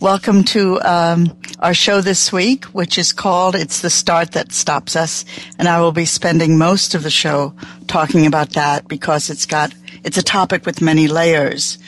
[0.00, 4.94] Welcome to um, our show this week, which is called It's the Start That Stops
[4.94, 5.24] Us.
[5.58, 7.54] And I will be spending most of the show
[7.86, 9.72] talking about that because it's got,
[10.04, 11.78] it's a topic with many layers.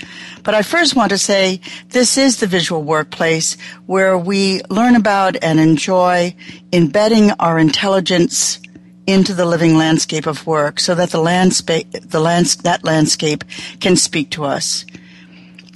[0.43, 5.37] But I first want to say this is the visual workplace where we learn about
[5.43, 6.35] and enjoy
[6.73, 8.59] embedding our intelligence
[9.07, 13.45] into the living landscape of work so that the landscape, the lands, that landscape
[13.81, 14.87] can speak to us.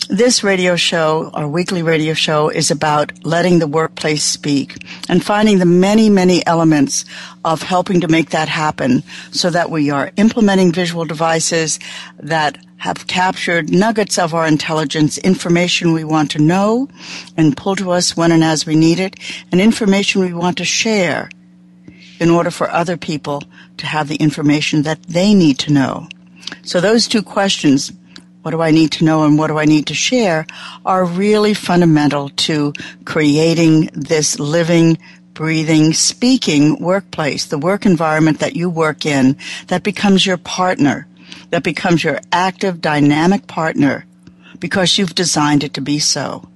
[0.09, 4.77] This radio show, our weekly radio show, is about letting the workplace speak
[5.09, 7.05] and finding the many, many elements
[7.45, 11.79] of helping to make that happen so that we are implementing visual devices
[12.19, 16.89] that have captured nuggets of our intelligence, information we want to know
[17.37, 19.17] and pull to us when and as we need it,
[19.53, 21.31] and information we want to share
[22.19, 23.43] in order for other people
[23.77, 26.09] to have the information that they need to know.
[26.63, 27.93] So those two questions,
[28.43, 30.47] what do I need to know and what do I need to share,
[30.85, 32.73] are really fundamental to
[33.05, 34.99] creating this living,
[35.33, 39.37] breathing, speaking workplace, the work environment that you work in
[39.69, 41.07] that becomes your partner,
[41.51, 44.05] that becomes your active, dynamic partner
[44.59, 46.49] because you've designed it to be so.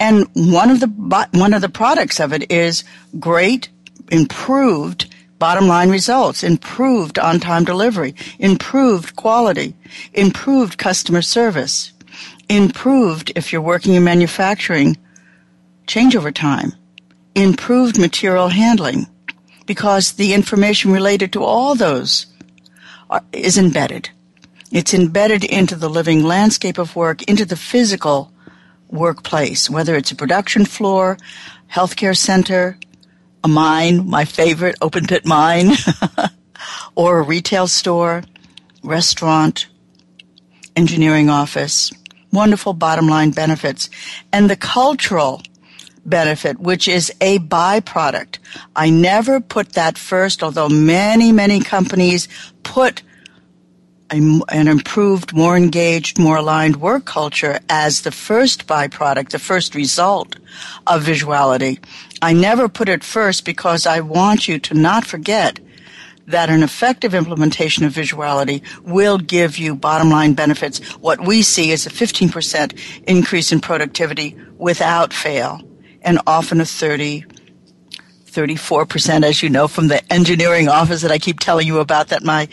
[0.00, 0.88] And one of the,
[1.32, 2.82] one of the products of it is
[3.18, 3.68] great
[4.10, 5.11] improved
[5.42, 9.74] bottom line results, improved on time delivery, improved quality,
[10.12, 11.92] improved customer service,
[12.48, 14.96] improved if you're working in manufacturing,
[15.88, 16.72] changeover time,
[17.34, 19.04] improved material handling,
[19.66, 22.26] because the information related to all those
[23.10, 24.10] are, is embedded.
[24.70, 28.32] It's embedded into the living landscape of work, into the physical
[28.90, 31.18] workplace, whether it's a production floor,
[31.68, 32.78] healthcare center,
[33.44, 35.72] a mine, my favorite open pit mine,
[36.94, 38.22] or a retail store,
[38.82, 39.66] restaurant,
[40.76, 41.92] engineering office,
[42.32, 43.90] wonderful bottom line benefits,
[44.32, 45.42] and the cultural
[46.04, 48.38] benefit, which is a byproduct.
[48.74, 52.28] I never put that first, although many, many companies
[52.62, 53.02] put
[54.10, 60.36] an improved, more engaged, more aligned work culture as the first byproduct, the first result
[60.86, 61.82] of visuality.
[62.22, 65.58] I never put it first because I want you to not forget
[66.28, 70.78] that an effective implementation of visuality will give you bottom line benefits.
[70.94, 72.78] What we see is a 15%
[73.08, 75.60] increase in productivity without fail
[76.00, 77.26] and often a 30
[78.32, 82.22] 34%, as you know, from the engineering office that I keep telling you about that
[82.22, 82.48] my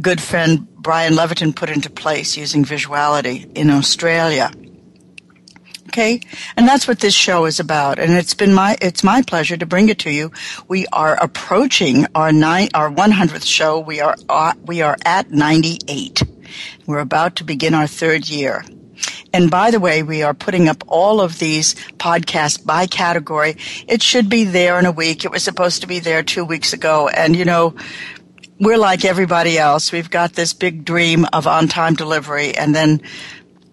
[0.00, 4.50] good friend Brian Leviton put into place using visuality in Australia.
[5.88, 6.20] Okay?
[6.56, 7.98] And that's what this show is about.
[7.98, 10.32] And it's been my, it's my pleasure to bring it to you.
[10.68, 13.80] We are approaching our nine, our 100th show.
[13.80, 16.22] We are, uh, we are at 98.
[16.86, 18.64] We're about to begin our third year.
[19.32, 23.56] And by the way, we are putting up all of these podcasts by category.
[23.86, 25.24] It should be there in a week.
[25.24, 27.08] It was supposed to be there two weeks ago.
[27.08, 27.74] And you know,
[28.58, 29.92] we're like everybody else.
[29.92, 33.02] We've got this big dream of on time delivery and then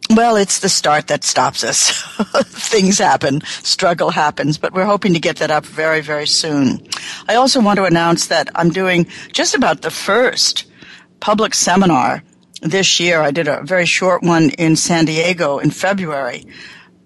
[0.09, 1.91] well, it's the start that stops us.
[2.45, 6.85] Things happen, struggle happens, but we're hoping to get that up very, very soon.
[7.27, 10.65] I also want to announce that I'm doing just about the first
[11.19, 12.23] public seminar
[12.61, 13.21] this year.
[13.21, 16.45] I did a very short one in San Diego in February.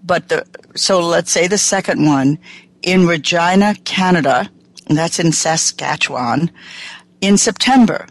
[0.03, 0.45] But the,
[0.75, 2.39] so let's say the second one
[2.81, 4.49] in Regina, Canada,
[4.87, 6.51] that's in Saskatchewan,
[7.21, 8.07] in September.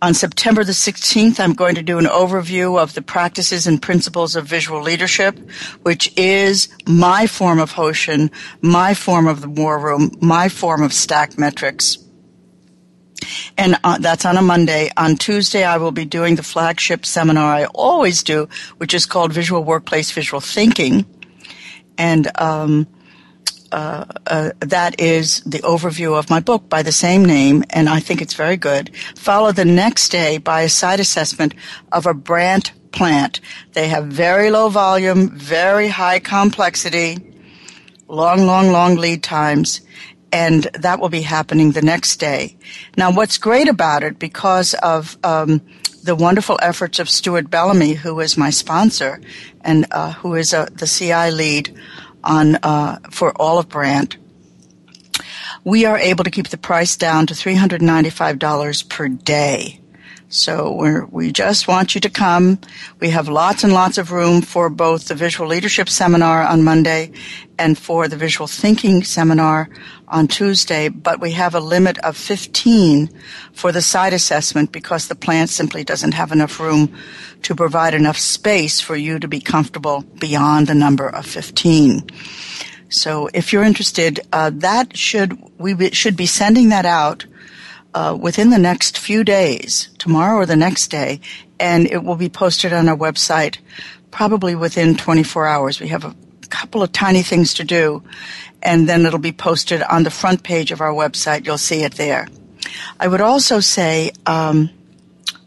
[0.00, 4.36] On September the 16th, I'm going to do an overview of the practices and principles
[4.36, 5.36] of visual leadership,
[5.82, 8.30] which is my form of Hoshin,
[8.62, 11.98] my form of the War Room, my form of stack metrics.
[13.56, 14.88] And uh, that's on a Monday.
[14.96, 19.32] On Tuesday, I will be doing the flagship seminar I always do, which is called
[19.32, 21.06] Visual Workplace Visual Thinking.
[21.98, 22.86] And um,
[23.72, 28.00] uh, uh, that is the overview of my book by the same name, and I
[28.00, 28.94] think it's very good.
[29.14, 31.54] Followed the next day by a site assessment
[31.92, 33.40] of a Brandt plant.
[33.72, 37.18] They have very low volume, very high complexity,
[38.08, 39.82] long, long, long lead times,
[40.32, 42.56] and that will be happening the next day.
[42.96, 45.62] Now, what's great about it, because of um,
[46.02, 49.20] the wonderful efforts of Stuart Bellamy, who is my sponsor
[49.62, 51.78] and uh, who is uh, the CI lead
[52.24, 54.16] on uh, for all of Brandt.
[55.64, 59.80] We are able to keep the price down to $395 per day.
[60.30, 62.58] So we we just want you to come.
[63.00, 67.12] We have lots and lots of room for both the visual leadership seminar on Monday
[67.58, 69.70] and for the visual thinking seminar
[70.06, 73.08] on Tuesday, but we have a limit of 15
[73.52, 76.94] for the site assessment because the plant simply doesn't have enough room
[77.42, 82.06] to provide enough space for you to be comfortable beyond the number of 15.
[82.90, 87.24] So if you're interested, uh, that should, we should be sending that out
[87.98, 91.20] uh, within the next few days, tomorrow or the next day,
[91.58, 93.58] and it will be posted on our website
[94.12, 95.80] probably within 24 hours.
[95.80, 96.14] We have a
[96.48, 98.04] couple of tiny things to do,
[98.62, 101.44] and then it'll be posted on the front page of our website.
[101.44, 102.28] You'll see it there.
[103.00, 104.70] I would also say, um,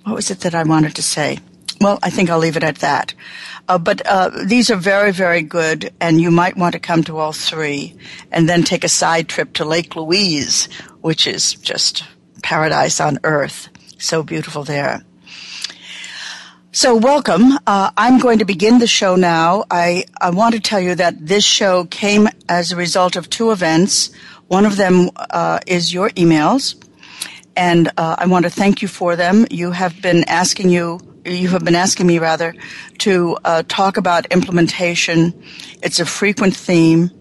[0.04, 1.40] what was it that I wanted to say?
[1.80, 3.14] Well, I think I'll leave it at that.
[3.70, 7.18] Uh, but uh, these are very, very good, and you might want to come to
[7.18, 7.96] all three,
[8.30, 10.68] and then take a side trip to Lake Louise,
[11.00, 12.04] which is just
[12.42, 13.70] paradise on earth.
[13.98, 15.04] So beautiful there.
[16.74, 17.52] So welcome.
[17.68, 19.66] Uh, I'm going to begin the show now.
[19.70, 23.52] I, I want to tell you that this show came as a result of two
[23.52, 24.10] events.
[24.48, 26.76] One of them uh, is your emails,
[27.58, 29.46] and uh, I want to thank you for them.
[29.50, 32.56] You have been asking you you have been asking me rather
[33.00, 35.34] to uh, talk about implementation.
[35.84, 37.12] It's a frequent theme,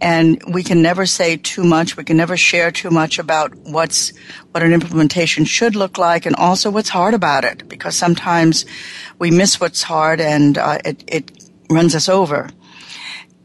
[0.00, 1.96] and we can never say too much.
[1.96, 4.12] We can never share too much about what's
[4.52, 8.64] what an implementation should look like, and also what's hard about it, because sometimes
[9.18, 11.30] we miss what's hard and uh, it it
[11.70, 12.48] runs us over.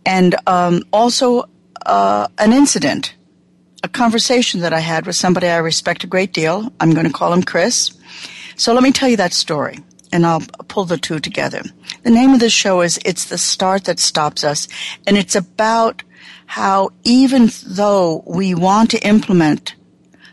[0.06, 1.50] And um, also
[1.86, 3.16] uh, an incident,
[3.84, 6.72] a conversation that I had with somebody I respect a great deal.
[6.80, 7.92] I'm going to call him Chris.
[8.56, 9.80] So let me tell you that story
[10.12, 11.62] and I'll pull the two together.
[12.04, 14.68] The name of the show is It's the Start That Stops Us,
[15.06, 16.04] and it's about
[16.46, 19.76] how even though we want to implement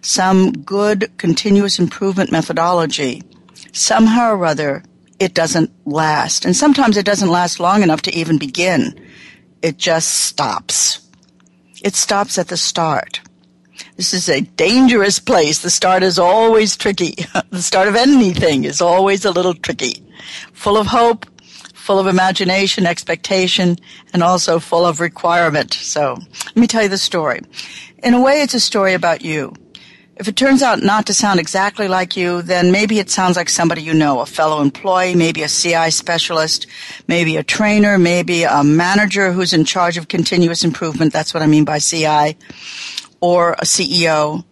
[0.01, 3.23] some good continuous improvement methodology,
[3.73, 4.83] somehow or other
[5.23, 6.45] it doesn't last.
[6.45, 9.01] And sometimes it doesn't last long enough to even begin.
[9.63, 11.09] It just stops.
[11.85, 13.21] It stops at the start.
[13.97, 15.61] This is a dangerous place.
[15.61, 17.15] The start is always tricky.
[17.51, 20.05] the start of anything is always a little tricky.
[20.55, 21.25] Full of hope,
[21.83, 23.77] full of imagination, expectation,
[24.13, 25.75] and also full of requirement.
[25.75, 27.41] So let me tell you the story.
[28.05, 29.53] In a way, it's a story about you.
[30.15, 33.49] If it turns out not to sound exactly like you, then maybe it sounds like
[33.49, 36.69] somebody you know, a fellow employee, maybe a CI specialist,
[37.09, 41.13] maybe a trainer, maybe a manager who's in charge of continuous improvement.
[41.13, 42.37] That's what I mean by CI.
[43.21, 44.45] Or a CEO.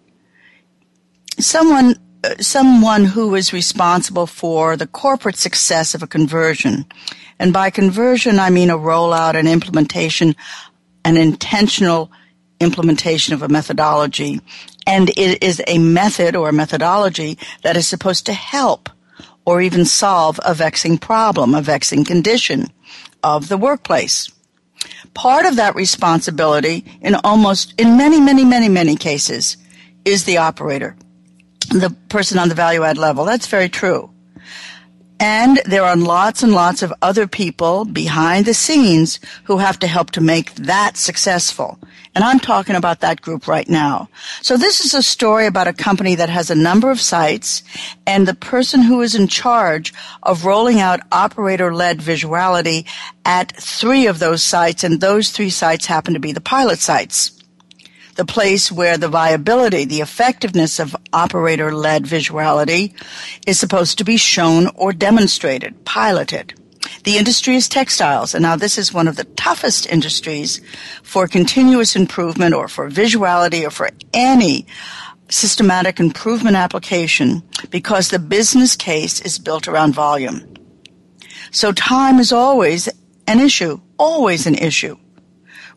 [1.38, 6.84] Someone uh, someone who is responsible for the corporate success of a conversion.
[7.40, 10.36] And by conversion, I mean a rollout and implementation,
[11.04, 12.12] an intentional
[12.60, 14.40] implementation of a methodology.
[14.86, 18.90] And it is a method or a methodology that is supposed to help
[19.46, 22.68] or even solve a vexing problem, a vexing condition
[23.24, 24.30] of the workplace.
[25.14, 29.56] Part of that responsibility in almost, in many, many, many, many cases
[30.04, 30.94] is the operator
[31.70, 33.24] the person on the value add level.
[33.24, 34.10] That's very true.
[35.20, 39.86] And there are lots and lots of other people behind the scenes who have to
[39.86, 41.78] help to make that successful.
[42.14, 44.08] And I'm talking about that group right now.
[44.40, 47.62] So this is a story about a company that has a number of sites
[48.06, 52.86] and the person who is in charge of rolling out operator-led visuality
[53.26, 57.39] at three of those sites and those three sites happen to be the pilot sites
[58.20, 62.92] the place where the viability, the effectiveness of operator led visuality
[63.46, 66.52] is supposed to be shown or demonstrated, piloted.
[67.04, 70.60] The industry is textiles, and now this is one of the toughest industries
[71.02, 74.66] for continuous improvement or for visuality or for any
[75.30, 80.42] systematic improvement application because the business case is built around volume.
[81.52, 82.86] So time is always
[83.26, 84.98] an issue, always an issue.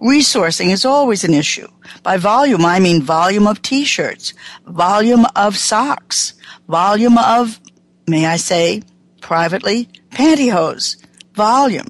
[0.02, 1.68] Resourcing is always an issue.
[2.02, 4.34] By volume, I mean volume of t-shirts,
[4.66, 6.34] volume of socks,
[6.68, 7.60] volume of,
[8.08, 8.82] may I say,
[9.22, 10.98] privately, pantyhose,
[11.34, 11.88] volume.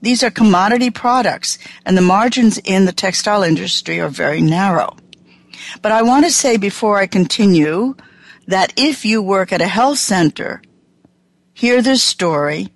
[0.00, 4.96] These are commodity products and the margins in the textile industry are very narrow.
[5.82, 7.96] But I want to say before I continue
[8.46, 10.62] that if you work at a health center,
[11.54, 12.68] hear this story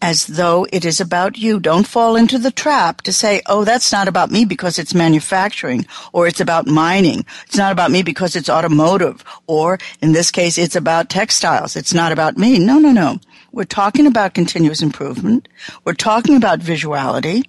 [0.00, 1.60] as though it is about you.
[1.60, 5.86] Don't fall into the trap to say, oh, that's not about me because it's manufacturing
[6.12, 7.24] or it's about mining.
[7.46, 11.76] It's not about me because it's automotive or in this case, it's about textiles.
[11.76, 12.58] It's not about me.
[12.58, 13.18] No, no, no.
[13.52, 15.48] We're talking about continuous improvement.
[15.84, 17.44] We're talking about visuality.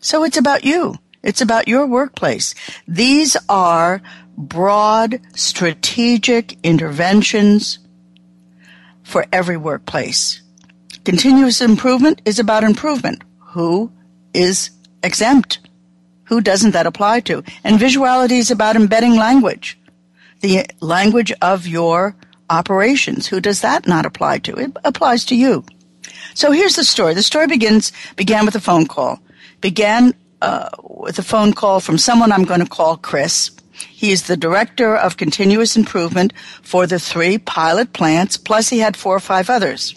[0.00, 0.96] So it's about you.
[1.22, 2.54] It's about your workplace.
[2.88, 4.02] These are
[4.36, 7.78] broad strategic interventions
[9.02, 10.41] for every workplace.
[11.04, 13.24] Continuous improvement is about improvement.
[13.40, 13.90] Who
[14.32, 14.70] is
[15.02, 15.58] exempt?
[16.24, 17.42] Who doesn't that apply to?
[17.64, 19.78] And visuality is about embedding language.
[20.40, 22.14] The language of your
[22.48, 23.26] operations.
[23.26, 24.54] Who does that not apply to?
[24.54, 25.64] It applies to you.
[26.34, 27.14] So here's the story.
[27.14, 29.20] The story begins, began with a phone call.
[29.60, 33.50] Began uh, with a phone call from someone I'm going to call Chris.
[33.72, 36.32] He is the director of continuous improvement
[36.62, 39.94] for the three pilot plants, plus he had four or five others.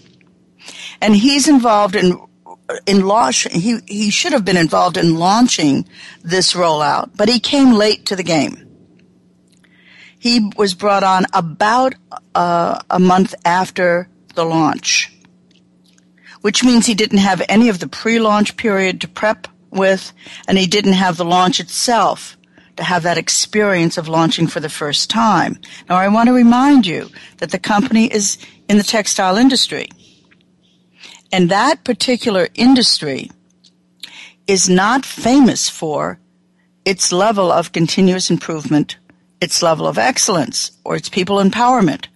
[1.02, 2.20] And he's involved in
[2.86, 5.88] in launch, he, he should have been involved in launching
[6.24, 8.62] this rollout, but he came late to the game.
[10.18, 11.94] He was brought on about
[12.34, 15.16] uh, a month after the launch,
[16.42, 20.14] which means he didn't have any of the pre-launch period to prep with,
[20.48, 22.38] and he didn't have the launch itself
[22.78, 25.60] to have that experience of launching for the first time.
[25.88, 28.38] Now, I want to remind you that the company is
[28.68, 29.90] in the textile industry.
[31.32, 33.32] And that particular industry
[34.48, 36.20] is not famous for
[36.86, 38.98] its level of continuous improvement,
[39.42, 42.08] its level of excellence, or its people empowerment,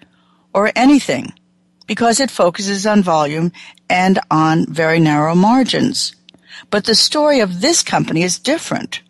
[0.53, 1.33] or anything,
[1.87, 3.51] because it focuses on volume
[3.89, 6.15] and on very narrow margins.
[6.69, 9.01] But the story of this company is different.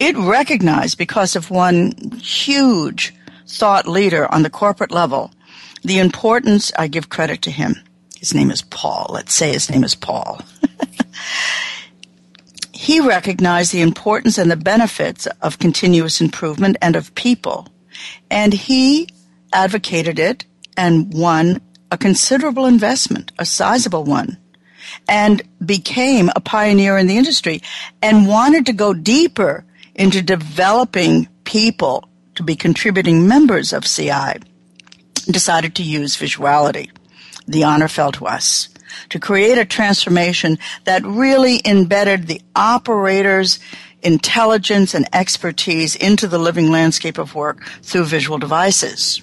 [0.00, 3.14] It recognized because of one huge
[3.46, 5.30] thought leader on the corporate level,
[5.82, 7.76] the importance, I give credit to him.
[8.18, 9.06] His name is Paul.
[9.10, 10.40] Let's say his name is Paul.
[12.72, 17.68] he recognized the importance and the benefits of continuous improvement and of people.
[18.30, 19.08] And he
[19.52, 20.44] advocated it
[20.76, 24.38] and won a considerable investment, a sizable one
[25.08, 27.62] and became a pioneer in the industry
[28.02, 34.40] and wanted to go deeper into developing people to be contributing members of CI,
[35.30, 36.90] decided to use visuality.
[37.46, 38.68] The honor fell to us
[39.10, 43.58] to create a transformation that really embedded the operator's
[44.02, 49.22] intelligence and expertise into the living landscape of work through visual devices.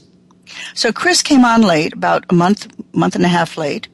[0.74, 3.88] So Chris came on late, about a month, month and a half late,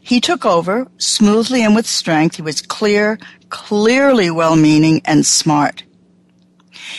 [0.00, 2.36] he took over smoothly and with strength.
[2.36, 5.84] He was clear, clearly well-meaning and smart.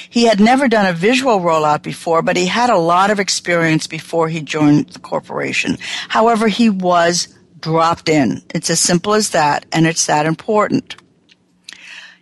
[0.09, 3.87] He had never done a visual rollout before, but he had a lot of experience
[3.87, 5.77] before he joined the corporation.
[6.09, 7.27] However, he was
[7.59, 8.41] dropped in.
[8.53, 10.95] It's as simple as that, and it's that important.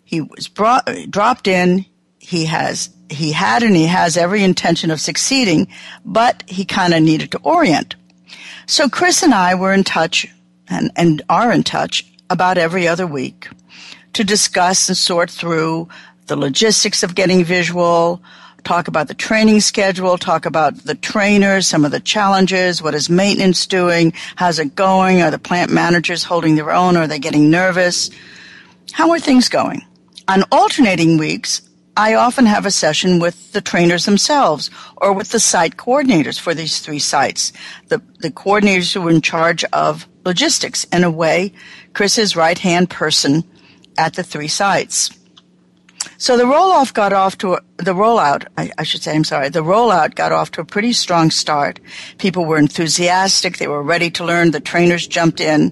[0.04, 1.86] He was brought, dropped in.
[2.20, 5.68] He has, he had and he has every intention of succeeding,
[6.06, 7.96] but he kind of needed to orient.
[8.68, 10.28] So Chris and I were in touch
[10.68, 13.50] and, and are in touch about every other week
[14.14, 15.90] to discuss and sort through
[16.32, 18.24] the logistics of getting visual,
[18.64, 23.10] talk about the training schedule, talk about the trainers, some of the challenges, what is
[23.10, 27.50] maintenance doing, how's it going, are the plant managers holding their own, are they getting
[27.50, 28.10] nervous?
[28.94, 29.86] How are things going?
[30.30, 31.64] On alternating weeks,
[31.98, 36.54] I often have a session with the trainers themselves or with the site coordinators for
[36.54, 37.52] these three sites,
[37.90, 40.86] the, the coordinators who are in charge of logistics.
[40.94, 41.52] In a way,
[41.92, 43.44] Chris's right hand person
[43.98, 45.12] at the three sites.
[46.22, 46.44] So the
[46.94, 50.32] got off to a, the rollout, I, I, should say, I'm sorry, the rollout got
[50.32, 51.80] off to a pretty strong start.
[52.20, 53.58] People were enthusiastic.
[53.58, 54.52] They were ready to learn.
[54.52, 55.72] The trainers jumped in.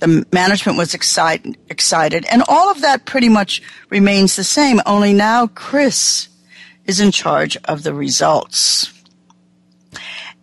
[0.00, 2.26] The management was excited, excited.
[2.30, 6.28] And all of that pretty much remains the same, only now Chris
[6.84, 8.92] is in charge of the results.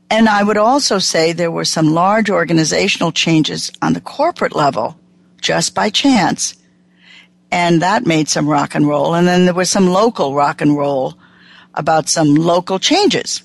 [0.09, 4.99] And I would also say there were some large organizational changes on the corporate level
[5.39, 6.55] just by chance.
[7.51, 9.15] And that made some rock and roll.
[9.15, 11.15] And then there was some local rock and roll
[11.73, 13.43] about some local changes.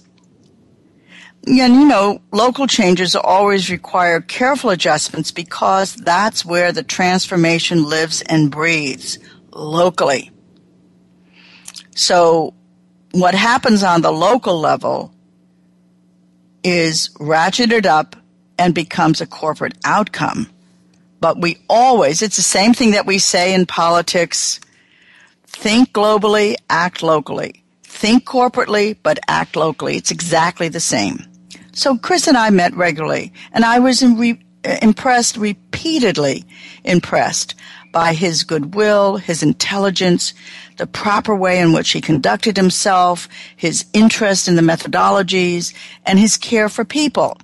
[1.47, 8.21] And you know, local changes always require careful adjustments because that's where the transformation lives
[8.23, 9.19] and breathes
[9.52, 10.30] locally.
[11.95, 12.54] So
[13.12, 15.14] what happens on the local level
[16.62, 18.16] is ratcheted up
[18.59, 20.47] and becomes a corporate outcome.
[21.20, 24.58] But we always, it's the same thing that we say in politics.
[25.46, 27.62] Think globally, act locally.
[27.82, 29.96] Think corporately, but act locally.
[29.96, 31.24] It's exactly the same.
[31.72, 36.44] So Chris and I met regularly, and I was re- uh, impressed, repeatedly
[36.84, 37.54] impressed
[37.92, 40.32] by his goodwill, his intelligence,
[40.78, 45.74] the proper way in which he conducted himself, his interest in the methodologies,
[46.06, 47.36] and his care for people.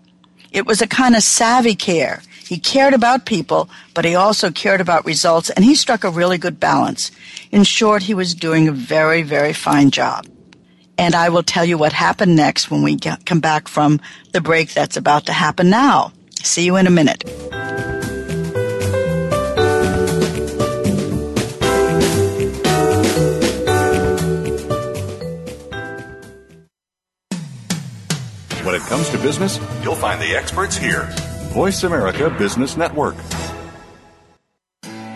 [0.52, 2.22] It was a kind of savvy care.
[2.46, 6.38] He cared about people, but he also cared about results, and he struck a really
[6.38, 7.10] good balance.
[7.50, 10.26] In short, he was doing a very, very fine job.
[10.96, 14.00] And I will tell you what happened next when we get, come back from
[14.30, 16.12] the break that's about to happen now.
[16.44, 17.24] See you in a minute.
[28.64, 31.12] When it comes to business, you'll find the experts here.
[31.56, 33.14] Voice America Business Network.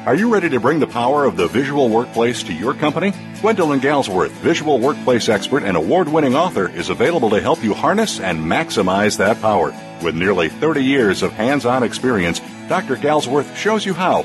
[0.06, 3.12] Are you ready to bring the power of the visual workplace to your company?
[3.42, 8.20] Gwendolyn Galsworth, visual workplace expert and award winning author, is available to help you harness
[8.20, 9.74] and maximize that power.
[10.02, 12.96] With nearly 30 years of hands on experience, Dr.
[12.96, 14.24] Galsworth shows you how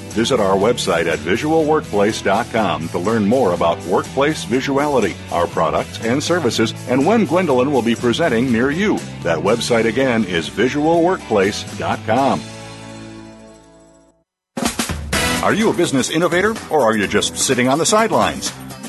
[0.11, 6.73] Visit our website at visualworkplace.com to learn more about workplace visuality, our products and services,
[6.89, 8.97] and when Gwendolyn will be presenting near you.
[9.23, 12.41] That website again is visualworkplace.com.
[15.43, 18.51] Are you a business innovator or are you just sitting on the sidelines?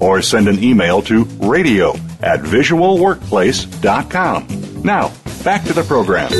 [0.00, 4.82] Or send an email to radio at visualworkplace.com.
[4.82, 6.30] Now, back to the program.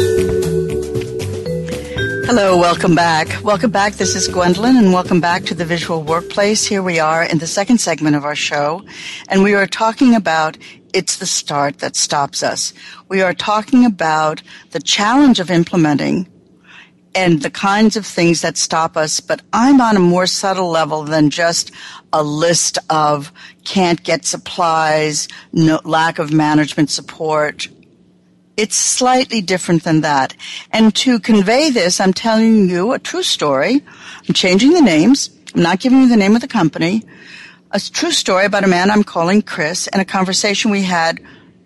[2.27, 3.41] Hello, welcome back.
[3.45, 3.95] Welcome back.
[3.95, 6.67] This is Gwendolyn, and welcome back to the Visual Workplace.
[6.67, 8.85] Here we are in the second segment of our show,
[9.29, 10.59] and we are talking about
[10.93, 12.75] it's the start that stops us.
[13.09, 14.43] We are talking about
[14.73, 16.27] the challenge of implementing
[17.15, 21.05] and the kinds of things that stop us, but I'm on a more subtle level
[21.05, 21.71] than just
[22.13, 23.33] a list of
[23.65, 27.69] can't get supplies, no, lack of management support,
[28.57, 30.35] it's slightly different than that.
[30.73, 33.83] And to convey this, I'm telling you a true story.
[34.27, 35.31] I'm changing the names.
[35.55, 37.05] I'm not giving you the name of the company.
[37.73, 41.21] A true story about a man I'm calling Chris and a conversation we had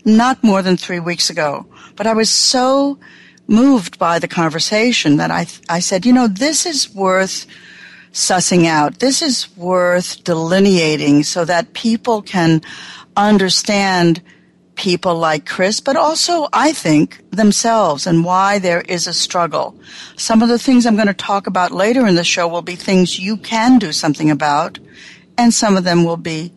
[0.04, 1.66] not more than three weeks ago.
[1.94, 2.98] But I was so
[3.50, 7.46] moved by the conversation that I, I said, you know, this is worth
[8.12, 9.00] sussing out.
[9.00, 12.62] This is worth delineating so that people can
[13.16, 14.22] understand
[14.76, 19.78] people like Chris, but also, I think, themselves and why there is a struggle.
[20.16, 22.76] Some of the things I'm going to talk about later in the show will be
[22.76, 24.78] things you can do something about,
[25.36, 26.52] and some of them will be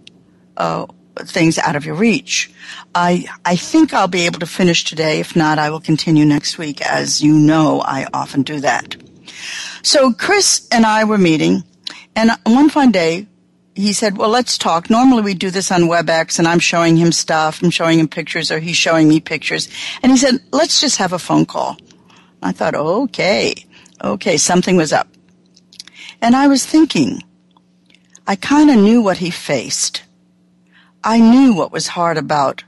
[0.55, 0.85] uh,
[1.19, 2.51] things out of your reach.
[2.95, 5.19] I, I think I'll be able to finish today.
[5.19, 6.81] If not, I will continue next week.
[6.81, 8.95] As you know, I often do that.
[9.81, 11.63] So Chris and I were meeting,
[12.15, 13.27] and one fine day,
[13.75, 14.89] he said, well, let's talk.
[14.89, 17.63] Normally we do this on WebEx and I'm showing him stuff.
[17.63, 19.67] I'm showing him pictures or he's showing me pictures.
[20.03, 21.77] And he said, let's just have a phone call.
[22.43, 23.55] I thought, okay,
[24.03, 25.07] okay, something was up.
[26.21, 27.23] And I was thinking,
[28.27, 30.03] I kind of knew what he faced.
[31.03, 32.63] I knew what was hard about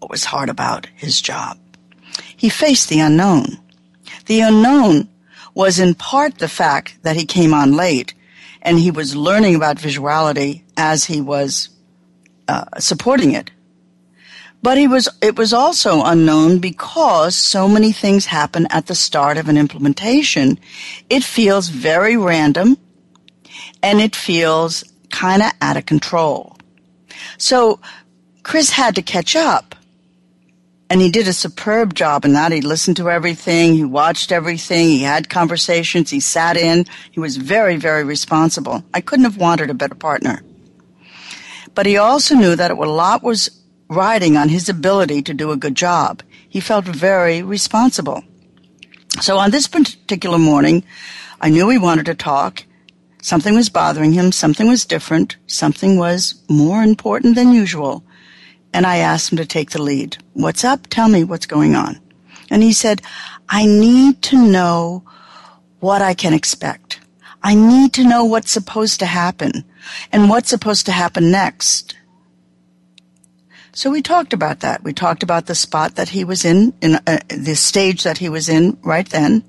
[0.00, 1.58] what was hard about his job.
[2.36, 3.58] He faced the unknown.
[4.26, 5.08] The unknown
[5.54, 8.12] was in part the fact that he came on late
[8.60, 11.68] and he was learning about visuality as he was
[12.48, 13.50] uh, supporting it.
[14.62, 19.36] But he was, it was also unknown because so many things happen at the start
[19.36, 20.58] of an implementation.
[21.08, 22.78] It feels very random
[23.82, 26.53] and it feels kind of out of control.
[27.38, 27.80] So
[28.42, 29.74] Chris had to catch up.
[30.90, 32.52] And he did a superb job in that.
[32.52, 33.74] He listened to everything.
[33.74, 34.88] He watched everything.
[34.88, 36.10] He had conversations.
[36.10, 36.84] He sat in.
[37.10, 38.84] He was very, very responsible.
[38.92, 40.42] I couldn't have wanted a better partner.
[41.74, 43.50] But he also knew that a lot was
[43.88, 46.22] riding on his ability to do a good job.
[46.48, 48.22] He felt very responsible.
[49.20, 50.84] So on this particular morning,
[51.40, 52.64] I knew he wanted to talk.
[53.24, 54.32] Something was bothering him.
[54.32, 55.38] Something was different.
[55.46, 58.04] Something was more important than usual.
[58.74, 60.18] And I asked him to take the lead.
[60.34, 60.88] What's up?
[60.88, 61.98] Tell me what's going on.
[62.50, 63.00] And he said,
[63.48, 65.04] I need to know
[65.80, 67.00] what I can expect.
[67.42, 69.64] I need to know what's supposed to happen
[70.12, 71.96] and what's supposed to happen next.
[73.72, 74.84] So we talked about that.
[74.84, 78.28] We talked about the spot that he was in, in uh, the stage that he
[78.28, 79.44] was in right then,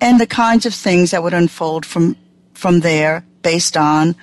[0.00, 2.16] and the kinds of things that would unfold from
[2.54, 4.14] from there based on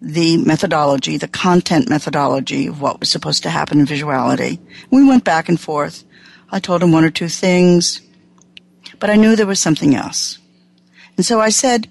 [0.00, 4.58] the methodology, the content methodology of what was supposed to happen in visuality.
[4.90, 6.04] We went back and forth.
[6.50, 8.00] I told him one or two things,
[8.98, 10.38] but I knew there was something else.
[11.16, 11.88] And so I said,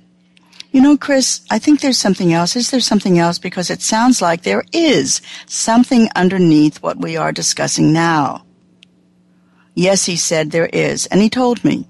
[0.71, 2.55] you know, Chris, I think there's something else.
[2.55, 3.39] Is there something else?
[3.39, 8.45] Because it sounds like there is something underneath what we are discussing now.
[9.73, 11.07] Yes, he said there is.
[11.07, 11.87] And he told me.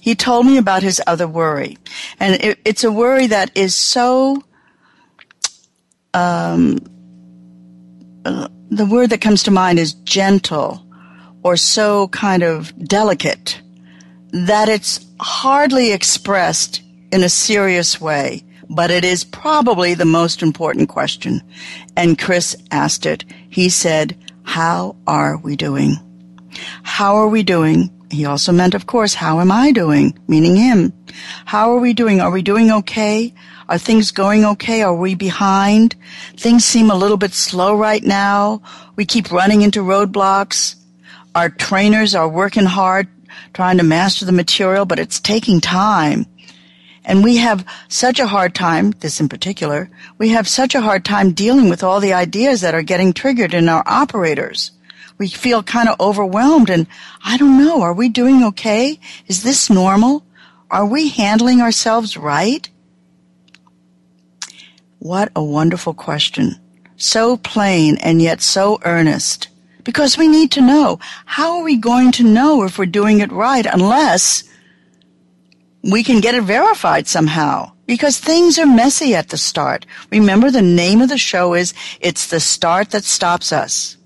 [0.00, 1.78] He told me about his other worry.
[2.18, 4.42] And it, it's a worry that is so,
[6.14, 6.78] um,
[8.24, 10.84] the word that comes to mind is gentle
[11.42, 13.60] or so kind of delicate
[14.30, 20.88] that it's hardly expressed in a serious way, but it is probably the most important
[20.88, 21.40] question.
[21.96, 23.24] And Chris asked it.
[23.48, 25.96] He said, how are we doing?
[26.82, 27.90] How are we doing?
[28.10, 30.18] He also meant, of course, how am I doing?
[30.28, 30.92] Meaning him.
[31.44, 32.20] How are we doing?
[32.20, 33.34] Are we doing okay?
[33.68, 34.82] Are things going okay?
[34.82, 35.94] Are we behind?
[36.36, 38.62] Things seem a little bit slow right now.
[38.96, 40.76] We keep running into roadblocks.
[41.34, 43.08] Our trainers are working hard
[43.52, 46.26] trying to master the material, but it's taking time.
[47.04, 51.04] And we have such a hard time, this in particular, we have such a hard
[51.04, 54.72] time dealing with all the ideas that are getting triggered in our operators.
[55.18, 56.86] We feel kind of overwhelmed and
[57.24, 58.98] I don't know, are we doing okay?
[59.26, 60.24] Is this normal?
[60.70, 62.68] Are we handling ourselves right?
[64.98, 66.56] What a wonderful question.
[66.96, 69.48] So plain and yet so earnest.
[69.84, 70.98] Because we need to know.
[71.24, 74.44] How are we going to know if we're doing it right unless
[75.82, 79.86] we can get it verified somehow because things are messy at the start.
[80.10, 83.96] Remember the name of the show is It's the Start That Stops Us.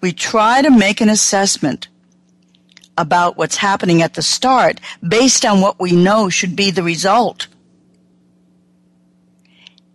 [0.00, 1.88] We try to make an assessment
[2.96, 7.46] about what's happening at the start based on what we know should be the result.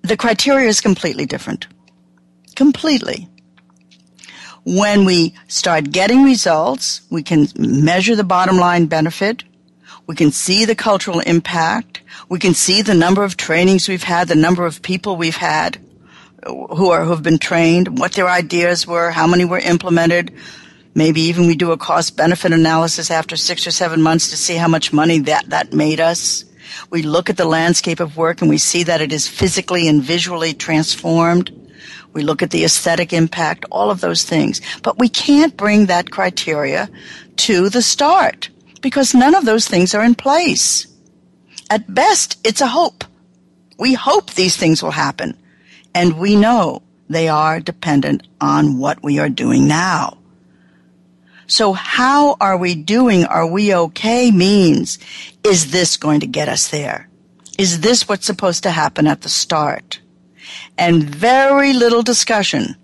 [0.01, 1.67] The criteria is completely different.
[2.55, 3.27] Completely.
[4.63, 9.43] When we start getting results, we can measure the bottom line benefit
[10.07, 12.01] we can see the cultural impact.
[12.29, 15.79] We can see the number of trainings we've had, the number of people we've had
[16.45, 20.33] who are who have been trained, what their ideas were, how many were implemented.
[20.93, 24.55] Maybe even we do a cost benefit analysis after six or seven months to see
[24.55, 26.45] how much money that, that made us.
[26.89, 30.01] We look at the landscape of work and we see that it is physically and
[30.01, 31.51] visually transformed.
[32.13, 34.61] We look at the aesthetic impact, all of those things.
[34.83, 36.89] But we can't bring that criteria
[37.37, 38.49] to the start
[38.81, 40.87] because none of those things are in place.
[41.69, 43.03] At best, it's a hope.
[43.77, 45.37] We hope these things will happen.
[45.95, 50.17] And we know they are dependent on what we are doing now.
[51.47, 53.23] So how are we doing?
[53.23, 54.99] Are we okay means,
[55.43, 57.09] is this going to get us there?
[57.57, 60.01] Is this what's supposed to happen at the start?
[60.77, 62.75] And very little discussion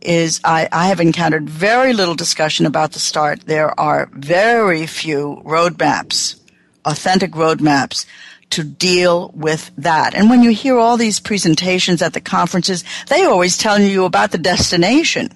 [0.00, 3.42] is I, I have encountered very little discussion about the start.
[3.46, 6.40] There are very few roadmaps,
[6.84, 8.06] authentic roadmaps
[8.54, 10.14] to deal with that.
[10.14, 14.30] And when you hear all these presentations at the conferences, they always tell you about
[14.30, 15.28] the destination.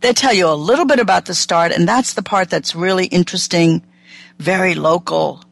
[0.00, 3.06] They tell you a little bit about the start, and that's the part that's really
[3.06, 3.82] interesting,
[4.38, 5.42] very local.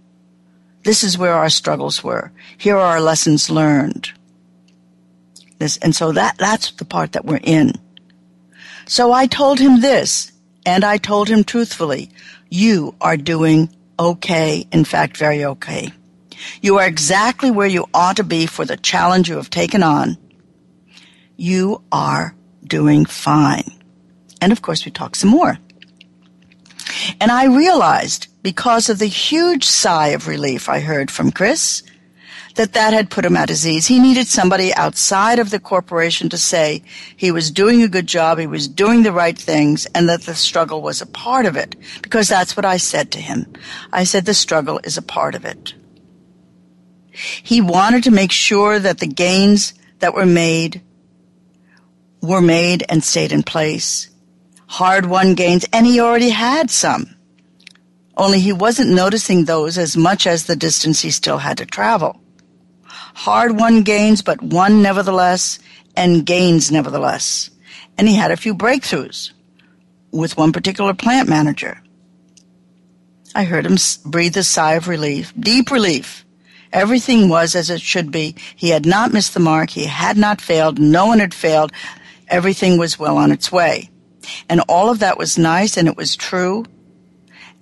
[0.84, 2.32] This is where our struggles were.
[2.58, 4.10] Here are our lessons learned.
[5.58, 7.72] This, and so that, that's the part that we're in.
[8.86, 10.32] So I told him this,
[10.66, 12.10] and I told him truthfully,
[12.50, 14.66] you are doing okay.
[14.72, 15.92] In fact, very okay.
[16.60, 20.16] You are exactly where you ought to be for the challenge you have taken on.
[21.36, 23.70] You are doing fine.
[24.40, 25.58] And of course, we talked some more.
[27.20, 31.82] And I realized because of the huge sigh of relief I heard from Chris
[32.56, 33.86] that that had put him at his ease.
[33.86, 36.82] He needed somebody outside of the corporation to say
[37.16, 40.34] he was doing a good job, he was doing the right things, and that the
[40.34, 41.76] struggle was a part of it.
[42.02, 43.46] Because that's what I said to him.
[43.92, 45.74] I said the struggle is a part of it.
[47.42, 50.82] He wanted to make sure that the gains that were made
[52.22, 54.10] were made and stayed in place.
[54.66, 57.16] Hard won gains, and he already had some.
[58.16, 62.20] Only he wasn't noticing those as much as the distance he still had to travel.
[63.14, 65.58] Hard won gains, but won nevertheless,
[65.96, 67.50] and gains nevertheless.
[67.98, 69.32] And he had a few breakthroughs
[70.12, 71.82] with one particular plant manager.
[73.34, 76.24] I heard him breathe a sigh of relief, deep relief.
[76.72, 78.36] Everything was as it should be.
[78.54, 79.70] He had not missed the mark.
[79.70, 80.78] He had not failed.
[80.78, 81.72] No one had failed.
[82.28, 83.90] Everything was well on its way.
[84.48, 86.64] And all of that was nice and it was true.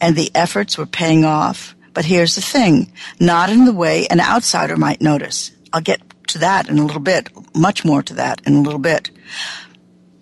[0.01, 1.75] And the efforts were paying off.
[1.95, 5.51] But here's the thing, not in the way an outsider might notice.
[5.73, 8.79] I'll get to that in a little bit, much more to that in a little
[8.79, 9.11] bit.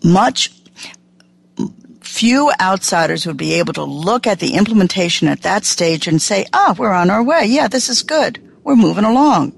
[0.02, 0.52] Much
[2.00, 6.46] few outsiders would be able to look at the implementation at that stage and say,
[6.52, 7.44] ah, oh, we're on our way.
[7.44, 8.40] Yeah, this is good.
[8.66, 9.52] We're moving along.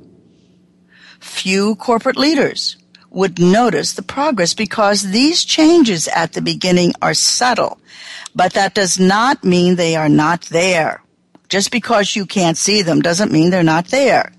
[1.18, 2.76] Few corporate leaders
[3.08, 7.80] would notice the progress because these changes at the beginning are subtle,
[8.34, 11.02] but that does not mean they are not there.
[11.48, 14.30] Just because you can't see them doesn't mean they're not there.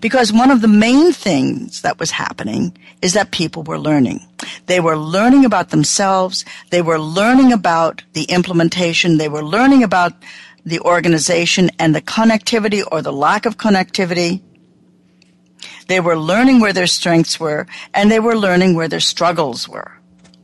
[0.00, 4.20] Because one of the main things that was happening is that people were learning.
[4.66, 6.44] They were learning about themselves.
[6.70, 9.18] They were learning about the implementation.
[9.18, 10.12] They were learning about
[10.64, 14.42] the organization and the connectivity or the lack of connectivity.
[15.88, 19.92] They were learning where their strengths were and they were learning where their struggles were.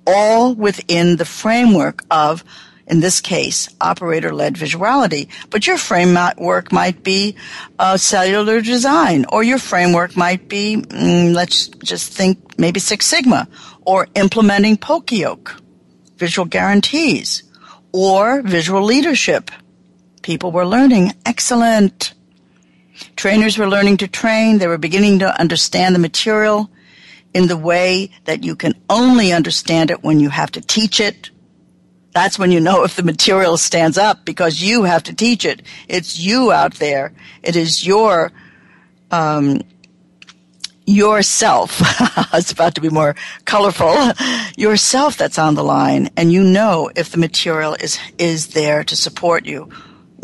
[0.07, 2.45] All within the framework of
[2.87, 5.29] in this case, operator-led visuality.
[5.51, 7.37] But your framework might be
[7.79, 13.49] uh, cellular design, or your framework might be, mm, let's just think, maybe Six Sigma,
[13.85, 15.57] or implementing Poka-yoke,
[16.17, 17.43] visual guarantees,
[17.93, 19.51] or visual leadership.
[20.27, 21.13] People were learning.
[21.25, 22.13] Excellent.
[23.15, 24.59] Trainers were learning to train.
[24.59, 26.69] They were beginning to understand the material
[27.33, 31.31] in the way that you can only understand it when you have to teach it
[32.13, 35.61] that's when you know if the material stands up because you have to teach it.
[35.87, 37.13] It's you out there.
[37.43, 38.33] It is your,
[39.11, 39.61] um,
[40.87, 41.83] yourself.
[42.33, 43.95] it's about to be more colorful.
[44.57, 48.97] Yourself that's on the line, and you know if the material is is there to
[48.97, 49.69] support you.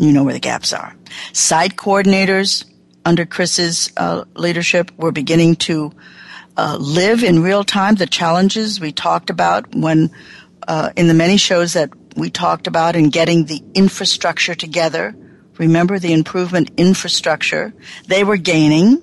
[0.03, 0.93] You know where the gaps are.
[1.31, 2.65] Site coordinators
[3.05, 5.93] under Chris's uh, leadership were beginning to
[6.57, 10.11] uh, live in real time the challenges we talked about when
[10.67, 15.15] uh, in the many shows that we talked about in getting the infrastructure together.
[15.57, 17.73] Remember the improvement infrastructure?
[18.05, 19.01] They were gaining.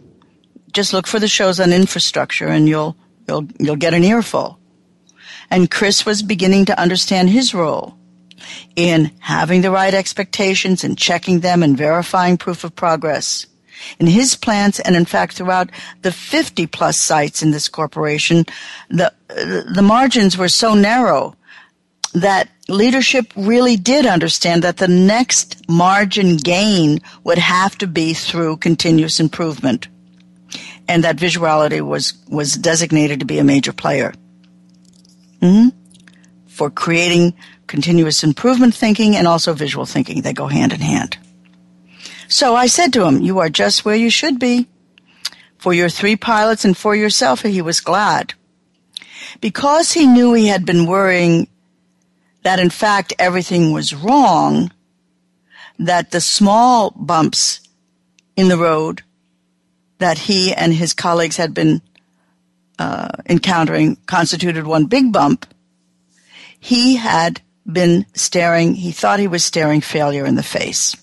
[0.70, 2.94] Just look for the shows on infrastructure and you'll,
[3.26, 4.60] you'll, you'll get an earful.
[5.48, 7.96] And Chris was beginning to understand his role
[8.76, 13.46] in having the right expectations and checking them and verifying proof of progress.
[13.98, 15.70] In his plants and in fact throughout
[16.02, 18.44] the 50 plus sites in this corporation,
[18.88, 21.34] the, the margins were so narrow
[22.12, 28.56] that leadership really did understand that the next margin gain would have to be through
[28.56, 29.88] continuous improvement.
[30.88, 34.12] And that visuality was, was designated to be a major player.
[35.40, 35.68] Mm-hmm.
[36.60, 37.32] For creating
[37.68, 40.20] continuous improvement thinking and also visual thinking.
[40.20, 41.16] They go hand in hand.
[42.28, 44.68] So I said to him, you are just where you should be.
[45.56, 48.34] For your three pilots and for yourself, he was glad.
[49.40, 51.48] Because he knew he had been worrying
[52.42, 54.70] that in fact everything was wrong,
[55.78, 57.62] that the small bumps
[58.36, 59.00] in the road
[59.96, 61.80] that he and his colleagues had been
[62.78, 65.46] uh, encountering constituted one big bump,
[66.60, 70.96] he had been staring, he thought he was staring failure in the face.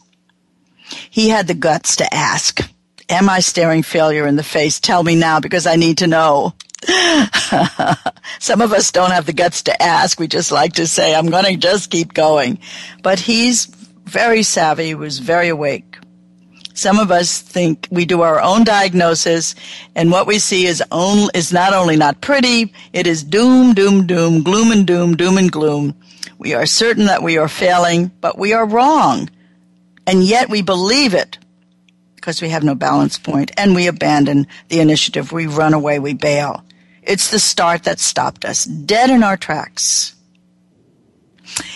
[1.10, 2.62] He had the guts to ask,
[3.10, 4.82] Am I staring failure in the face?
[4.82, 6.54] Tell me now because I need to know.
[8.39, 10.20] Some of us don't have the guts to ask.
[10.20, 12.60] We just like to say, I'm going to just keep going.
[13.02, 15.98] But he's very savvy, he was very awake.
[16.78, 19.56] Some of us think we do our own diagnosis
[19.96, 24.06] and what we see is only, is not only not pretty, it is doom, doom,
[24.06, 25.96] doom, gloom and doom, doom and gloom.
[26.38, 29.28] We are certain that we are failing, but we are wrong.
[30.06, 31.40] And yet we believe it
[32.13, 35.32] because we have no balance point and we abandon the initiative.
[35.32, 36.63] We run away, we bail.
[37.02, 40.13] It's the start that stopped us, dead in our tracks.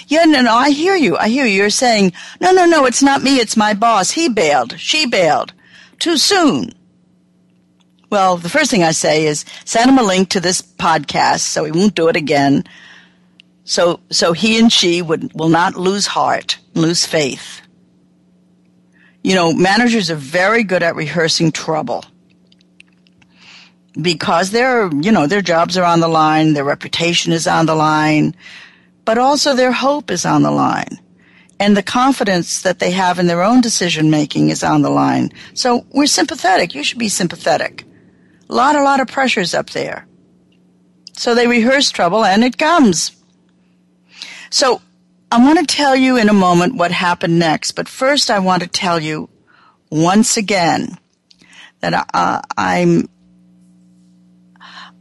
[0.08, 1.18] Yeah, no, no, I hear you.
[1.18, 1.58] I hear you.
[1.58, 3.38] You're saying, no, no, no, it's not me.
[3.38, 4.12] It's my boss.
[4.12, 4.80] He bailed.
[4.80, 5.54] She bailed.
[6.00, 6.72] Too soon.
[8.10, 11.64] Well, the first thing I say is send him a link to this podcast so
[11.64, 12.66] he won't do it again.
[13.64, 17.62] So, so he and she would, will not lose heart, lose faith.
[19.24, 22.04] You know, managers are very good at rehearsing trouble
[24.00, 27.76] because their, you know, their jobs are on the line, their reputation is on the
[27.76, 28.36] line,
[29.12, 30.98] but also their hope is on the line.
[31.60, 35.34] And the confidence that they have in their own decision making is on the line.
[35.54, 36.74] So we're sympathetic.
[36.74, 37.84] You should be sympathetic.
[38.50, 40.08] A lot, a lot of pressures up there.
[41.12, 43.12] So they rehearse trouble and it comes.
[44.50, 44.82] So
[45.30, 48.64] I want to tell you in a moment what happened next, but first I want
[48.64, 49.30] to tell you
[49.90, 50.98] once again
[51.82, 53.10] that uh, I'm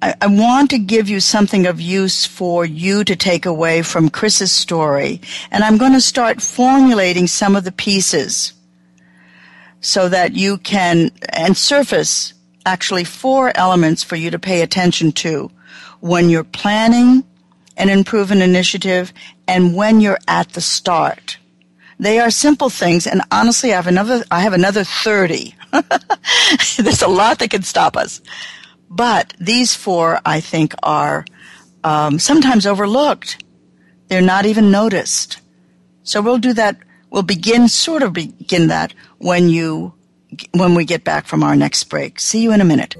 [0.02, 4.08] I, I, want to give you something of use for you to take away from
[4.08, 5.20] Chris's story.
[5.50, 8.54] And I'm going to start formulating some of the pieces
[9.80, 12.34] so that you can, and surface
[12.66, 15.50] actually four elements for you to pay attention to
[16.00, 17.24] when you're planning
[17.76, 19.12] an improvement initiative
[19.48, 21.38] and when you're at the start.
[21.98, 25.54] They are simple things, and honestly, I have another, I have another 30.
[26.78, 28.22] There's a lot that can stop us.
[28.90, 31.24] But these four, I think, are
[31.84, 33.42] um, sometimes overlooked.
[34.08, 35.40] They're not even noticed.
[36.02, 36.78] So we'll do that.
[37.10, 39.94] We'll begin, sort of begin that when you,
[40.52, 42.18] when we get back from our next break.
[42.18, 42.96] See you in a minute.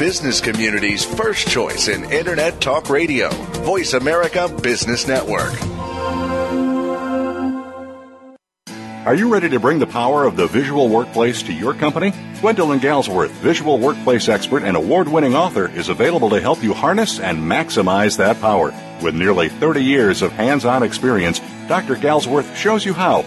[0.00, 3.28] Business community's first choice in Internet Talk Radio,
[3.60, 5.52] Voice America Business Network.
[9.06, 12.14] Are you ready to bring the power of the visual workplace to your company?
[12.40, 17.20] Gwendolyn Galsworth, visual workplace expert and award winning author, is available to help you harness
[17.20, 18.72] and maximize that power.
[19.02, 21.96] With nearly 30 years of hands on experience, Dr.
[21.96, 23.26] Galsworth shows you how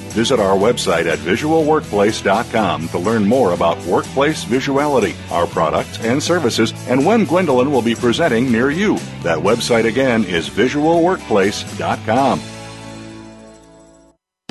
[0.11, 6.73] Visit our website at visualworkplace.com to learn more about workplace visuality, our products and services,
[6.87, 8.95] and when Gwendolyn will be presenting near you.
[9.23, 12.41] That website again is visualworkplace.com.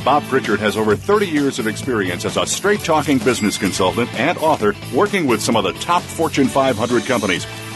[0.05, 4.39] Bob Pritchard has over 30 years of experience as a straight talking business consultant and
[4.39, 7.47] author working with some of the top Fortune 500 companies.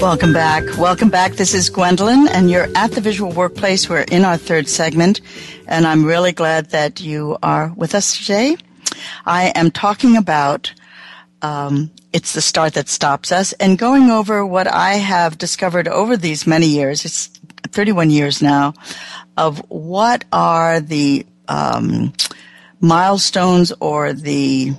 [0.00, 0.64] Welcome back.
[0.78, 1.32] Welcome back.
[1.32, 3.86] This is Gwendolyn, and you're at the Visual Workplace.
[3.86, 5.20] We're in our third segment,
[5.68, 8.56] and I'm really glad that you are with us today.
[9.26, 10.72] I am talking about
[11.42, 16.16] um, it's the start that stops us, and going over what I have discovered over
[16.16, 17.04] these many years.
[17.04, 17.26] It's
[17.68, 18.72] 31 years now
[19.36, 22.14] of what are the um,
[22.80, 24.72] milestones or the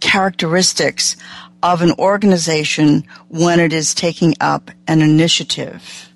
[0.00, 1.16] characteristics
[1.64, 6.10] of an organization when it is taking up an initiative.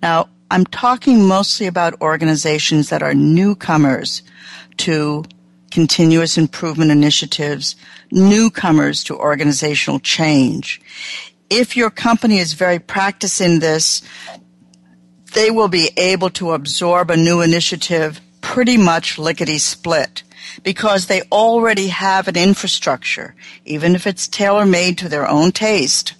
[0.00, 4.22] Now, I'm talking mostly about organizations that are newcomers
[4.76, 5.24] to
[5.72, 7.74] continuous improvement initiatives,
[8.12, 10.80] newcomers to organizational change.
[11.50, 14.00] If your company is very practiced in this,
[15.32, 20.22] they will be able to absorb a new initiative pretty much lickety split
[20.62, 23.34] because they already have an infrastructure,
[23.64, 26.14] even if it's tailor made to their own taste.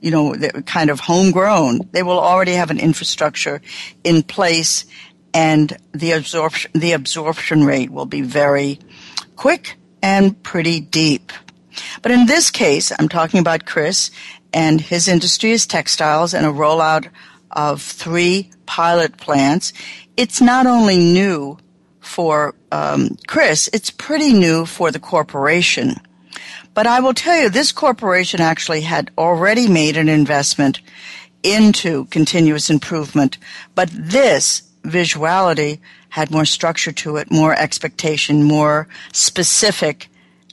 [0.00, 0.34] You know,
[0.66, 1.88] kind of homegrown.
[1.92, 3.62] They will already have an infrastructure
[4.02, 4.84] in place
[5.34, 8.78] and the absorption, the absorption rate will be very
[9.36, 11.32] quick and pretty deep.
[12.02, 14.10] But in this case, I'm talking about Chris
[14.52, 17.08] and his industry is textiles and a rollout
[17.50, 19.72] of three pilot plants.
[20.16, 21.58] It's not only new
[22.02, 25.96] for um, Chris, it's pretty new for the corporation.
[26.74, 30.80] But I will tell you, this corporation actually had already made an investment
[31.42, 33.38] into continuous improvement,
[33.74, 40.08] but this visuality had more structure to it, more expectation, more specific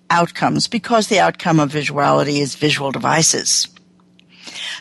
[0.10, 3.68] outcomes because the outcome of visuality is visual devices.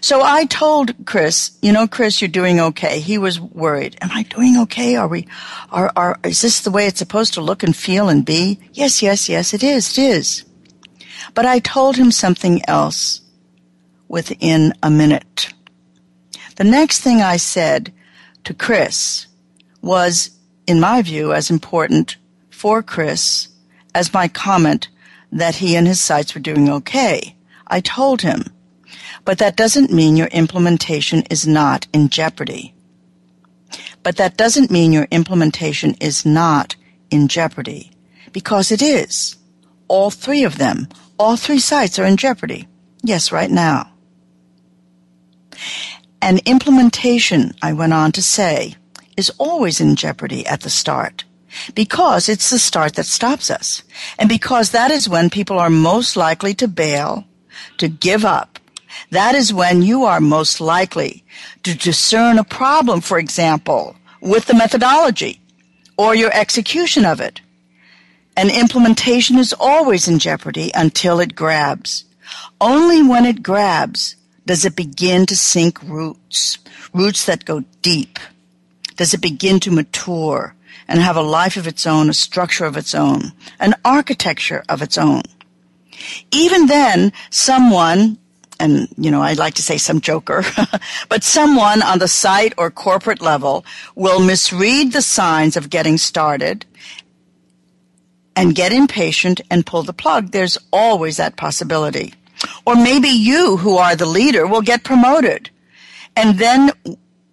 [0.00, 3.00] So I told Chris, you know, Chris, you're doing okay.
[3.00, 3.96] He was worried.
[4.00, 4.96] Am I doing okay?
[4.96, 5.26] Are we,
[5.70, 8.58] are, are, is this the way it's supposed to look and feel and be?
[8.72, 9.98] Yes, yes, yes, it is.
[9.98, 10.44] It is.
[11.34, 13.20] But I told him something else
[14.08, 15.52] within a minute.
[16.56, 17.92] The next thing I said
[18.44, 19.26] to Chris
[19.82, 20.30] was,
[20.66, 22.16] in my view, as important
[22.50, 23.48] for Chris
[23.94, 24.88] as my comment
[25.30, 27.36] that he and his sites were doing okay.
[27.66, 28.44] I told him,
[29.29, 32.72] but that doesn't mean your implementation is not in jeopardy.
[34.03, 36.76] But that doesn't mean your implementation is not
[37.11, 37.91] in jeopardy,
[38.33, 39.37] because it is.
[39.87, 42.68] All three of them, all three sites are in jeopardy.
[43.03, 43.93] Yes, right now.
[46.22, 48.76] An implementation, I went on to say,
[49.18, 51.24] is always in jeopardy at the start
[51.74, 53.83] because it's the start that stops us.
[54.18, 57.26] And because that is when people are most likely to bail,
[57.76, 58.59] to give up.
[59.11, 61.24] That is when you are most likely
[61.62, 65.40] to discern a problem, for example, with the methodology
[65.96, 67.40] or your execution of it.
[68.36, 72.05] An implementation is always in jeopardy until it grabs.
[72.61, 76.59] Only when it grabs does it begin to sink roots,
[76.92, 78.18] roots that go deep
[78.96, 80.55] does it begin to mature
[80.88, 84.82] and have a life of its own, a structure of its own, an architecture of
[84.82, 85.22] its own.
[86.30, 88.18] Even then, someone,
[88.61, 90.42] and you know, I'd like to say some joker,
[91.09, 96.66] but someone on the site or corporate level will misread the signs of getting started
[98.34, 100.30] and get impatient and pull the plug.
[100.30, 102.14] There's always that possibility.
[102.64, 105.50] Or maybe you, who are the leader, will get promoted.
[106.14, 106.70] And then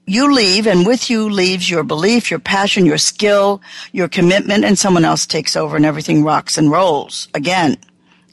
[0.08, 3.62] you leave and with you leaves your belief, your passion, your skill,
[3.92, 7.78] your commitment, and someone else takes over and everything rocks and rolls again.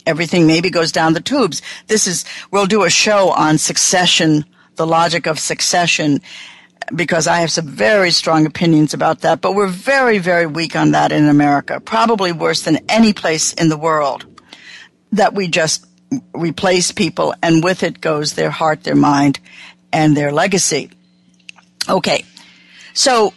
[0.07, 1.63] Everything maybe goes down the tubes.
[1.87, 4.45] This is, we'll do a show on succession,
[4.77, 6.21] the logic of succession,
[6.95, 10.93] because I have some very strong opinions about that, but we're very, very weak on
[10.93, 11.81] that in America.
[11.81, 14.27] Probably worse than any place in the world
[15.13, 15.87] that we just
[16.35, 19.39] replace people and with it goes their heart, their mind,
[19.93, 20.91] and their legacy.
[21.89, 22.25] Okay.
[22.95, 23.33] So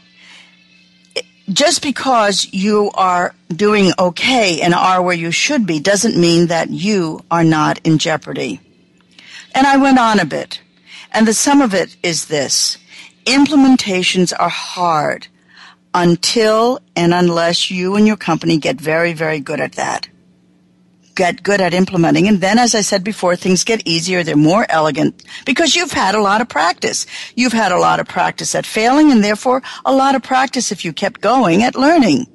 [1.50, 6.70] just because you are doing okay and are where you should be doesn't mean that
[6.70, 8.60] you are not in jeopardy.
[9.54, 10.62] And I went on a bit.
[11.12, 12.78] And the sum of it is this.
[13.26, 15.28] Implementations are hard
[15.94, 20.10] until and unless you and your company get very, very good at that
[21.16, 22.28] get good at implementing.
[22.28, 24.24] And then, as I said before, things get easier.
[24.24, 27.06] They're more elegant because you've had a lot of practice.
[27.36, 30.86] You've had a lot of practice at failing and therefore a lot of practice if
[30.86, 32.28] you kept going at learning.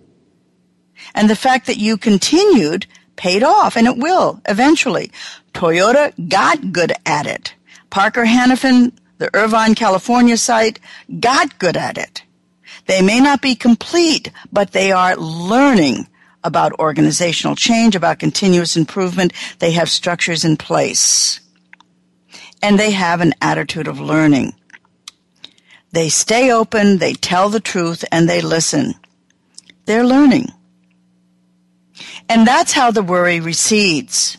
[1.15, 5.13] And the fact that you continued paid off and it will eventually.
[5.53, 7.55] Toyota got good at it.
[7.91, 10.79] Parker Hannifin, the Irvine, California site,
[11.19, 12.23] got good at it.
[12.87, 16.09] They may not be complete, but they are learning
[16.43, 19.33] about organizational change, about continuous improvement.
[19.59, 21.41] They have structures in place.
[22.63, 24.55] And they have an attitude of learning.
[25.93, 28.95] They stay open, they tell the truth, and they listen.
[29.87, 30.53] They're learning.
[32.29, 34.39] And that's how the worry recedes.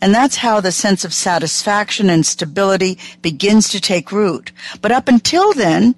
[0.00, 4.50] And that's how the sense of satisfaction and stability begins to take root.
[4.80, 5.94] But up until then,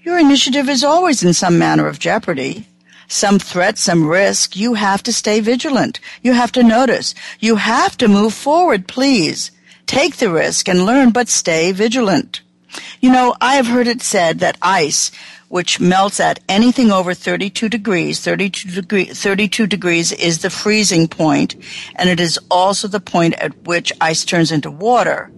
[0.00, 2.66] your initiative is always in some manner of jeopardy
[3.08, 6.00] some threat, some risk, you have to stay vigilant.
[6.22, 7.14] You have to notice.
[7.40, 9.50] You have to move forward, please.
[9.86, 12.40] Take the risk and learn, but stay vigilant.
[13.00, 15.10] You know, I have heard it said that ice,
[15.48, 21.54] which melts at anything over 32 degrees, 32, degree, 32 degrees is the freezing point,
[21.96, 25.30] and it is also the point at which ice turns into water.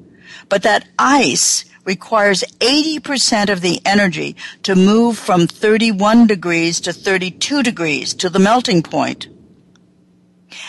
[0.49, 7.63] But that ice requires 80% of the energy to move from 31 degrees to 32
[7.63, 9.29] degrees to the melting point,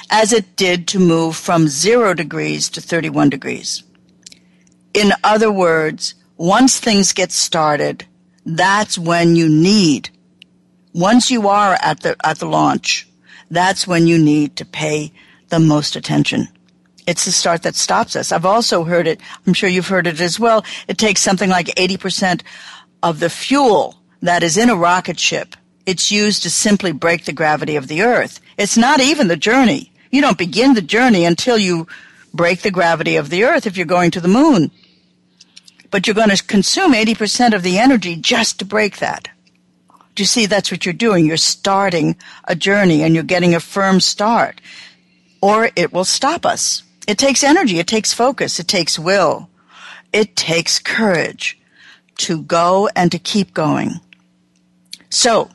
[0.10, 3.84] as it did to move from 0 degrees to 31 degrees.
[4.94, 8.06] In other words, once things get started,
[8.46, 10.10] that's when you need,
[10.94, 13.10] once you are at the, at the launch,
[13.50, 15.12] that's when you need to pay
[15.50, 16.48] the most attention.
[17.08, 18.32] It's the start that stops us.
[18.32, 20.64] I've also heard it, I'm sure you've heard it as well.
[20.88, 22.44] It takes something like 80%
[23.02, 25.56] of the fuel that is in a rocket ship.
[25.88, 28.40] It's used to simply break the gravity of the earth.
[28.58, 29.92] It's not even the journey.
[30.12, 31.88] You don't begin the journey until you
[32.34, 34.70] break the gravity of the earth if you're going to the moon
[35.92, 39.30] but you're going to consume 80% of the energy just to break that.
[40.16, 41.26] Do you see that's what you're doing?
[41.26, 44.62] You're starting a journey and you're getting a firm start.
[45.42, 46.84] Or it will stop us.
[47.08, 49.50] It takes energy, it takes focus, it takes will,
[50.12, 51.58] it takes courage
[52.18, 54.02] to go and to keep going.
[55.10, 55.50] So,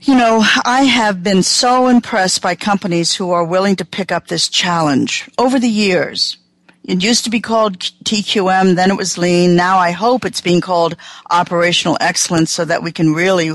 [0.00, 4.28] you know, I have been so impressed by companies who are willing to pick up
[4.28, 6.36] this challenge over the years.
[6.84, 9.56] It used to be called TQM, then it was lean.
[9.56, 10.96] Now I hope it's being called
[11.30, 13.50] operational excellence so that we can really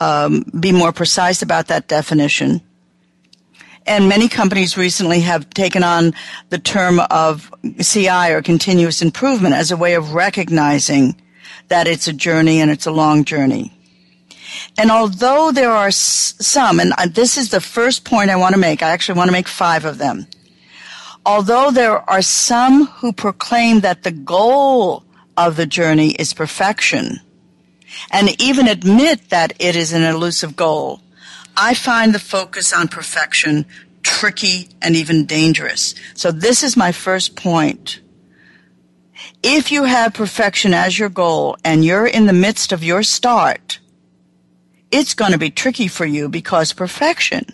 [0.00, 2.62] um, be more precise about that definition.
[3.86, 6.14] And many companies recently have taken on
[6.50, 11.20] the term of CI or continuous improvement as a way of recognizing
[11.68, 13.72] that it's a journey and it's a long journey.
[14.78, 18.60] And although there are some, and uh, this is the first point I want to
[18.60, 20.26] make, I actually want to make five of them
[21.24, 25.04] although there are some who proclaim that the goal
[25.36, 27.20] of the journey is perfection,
[28.10, 31.00] and even admit that it is an elusive goal,
[31.56, 33.66] I find the focus on perfection
[34.02, 35.94] tricky and even dangerous.
[36.14, 38.00] So this is my first point.
[39.42, 43.80] If you have perfection as your goal and you're in the midst of your start,
[44.90, 47.46] it's going to be tricky for you because perfection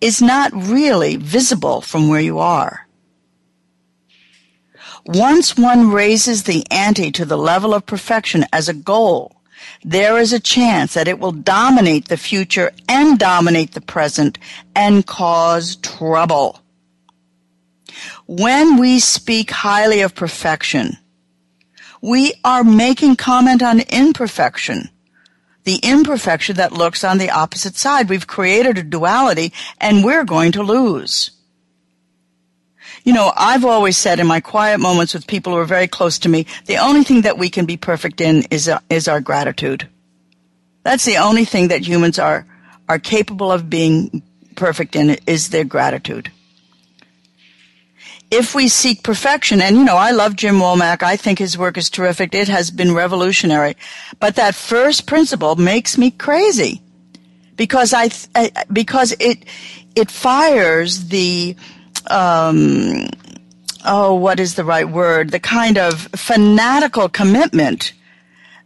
[0.00, 2.86] is not really visible from where you are.
[5.06, 9.39] Once one raises the ante to the level of perfection as a goal,
[9.84, 14.38] there is a chance that it will dominate the future and dominate the present
[14.74, 16.60] and cause trouble.
[18.26, 20.96] When we speak highly of perfection,
[22.00, 24.90] we are making comment on imperfection
[25.64, 28.08] the imperfection that looks on the opposite side.
[28.08, 31.30] We've created a duality and we're going to lose.
[33.10, 36.16] You know, I've always said in my quiet moments with people who are very close
[36.20, 39.20] to me, the only thing that we can be perfect in is, uh, is our
[39.20, 39.88] gratitude.
[40.84, 42.46] That's the only thing that humans are,
[42.88, 44.22] are capable of being
[44.54, 46.30] perfect in is their gratitude
[48.30, 51.02] if we seek perfection, and you know, I love Jim Womack.
[51.02, 52.32] I think his work is terrific.
[52.32, 53.76] It has been revolutionary.
[54.20, 56.80] But that first principle makes me crazy
[57.56, 58.10] because I,
[58.72, 59.46] because it,
[59.96, 61.56] it fires the,
[62.06, 63.08] um,
[63.84, 65.30] oh, what is the right word?
[65.30, 67.92] The kind of fanatical commitment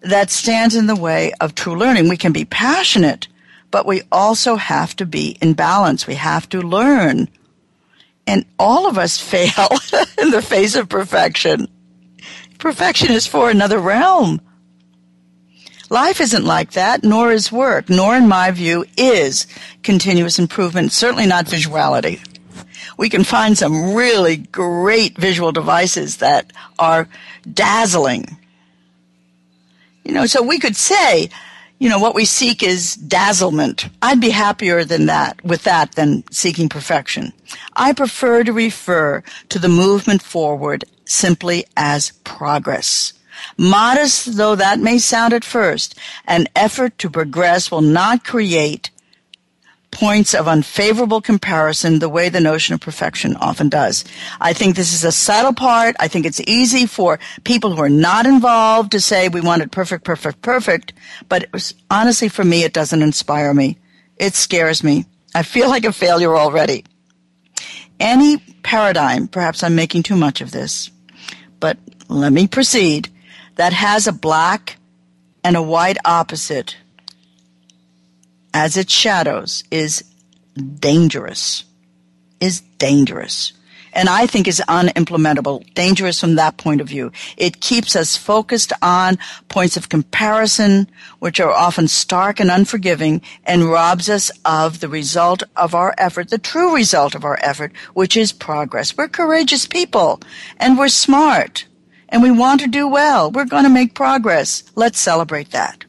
[0.02, 2.08] that stands in the way of true learning.
[2.08, 3.28] We can be passionate,
[3.70, 6.06] but we also have to be in balance.
[6.06, 7.28] We have to learn
[8.26, 9.68] and all of us fail
[10.18, 11.68] in the face of perfection.
[12.58, 14.40] Perfection is for another realm.
[15.90, 19.46] Life isn't like that, nor is work, nor in my view is
[19.82, 22.20] continuous improvement, certainly not visuality.
[22.96, 27.08] We can find some really great visual devices that are
[27.50, 28.36] dazzling.
[30.04, 31.30] You know, so we could say
[31.78, 33.88] you know, what we seek is dazzlement.
[34.00, 37.32] I'd be happier than that, with that than seeking perfection.
[37.74, 43.12] I prefer to refer to the movement forward simply as progress.
[43.58, 48.90] Modest though that may sound at first, an effort to progress will not create
[49.94, 54.04] points of unfavorable comparison the way the notion of perfection often does.
[54.40, 55.96] I think this is a subtle part.
[55.98, 59.70] I think it's easy for people who are not involved to say we want it
[59.70, 60.92] perfect, perfect, perfect.
[61.28, 63.78] But was, honestly, for me, it doesn't inspire me.
[64.16, 65.06] It scares me.
[65.34, 66.84] I feel like a failure already.
[68.00, 70.90] Any paradigm, perhaps I'm making too much of this,
[71.60, 71.78] but
[72.08, 73.08] let me proceed,
[73.54, 74.78] that has a black
[75.44, 76.76] and a white opposite
[78.54, 80.02] as its shadows is
[80.80, 81.64] dangerous,
[82.40, 83.52] is dangerous.
[83.94, 87.12] and I think is unimplementable, dangerous from that point of view.
[87.36, 90.88] It keeps us focused on points of comparison,
[91.20, 96.30] which are often stark and unforgiving, and robs us of the result of our effort,
[96.30, 98.96] the true result of our effort, which is progress.
[98.96, 100.20] We're courageous people,
[100.56, 101.66] and we're smart,
[102.08, 103.30] and we want to do well.
[103.30, 104.64] We're going to make progress.
[104.74, 105.84] Let's celebrate that.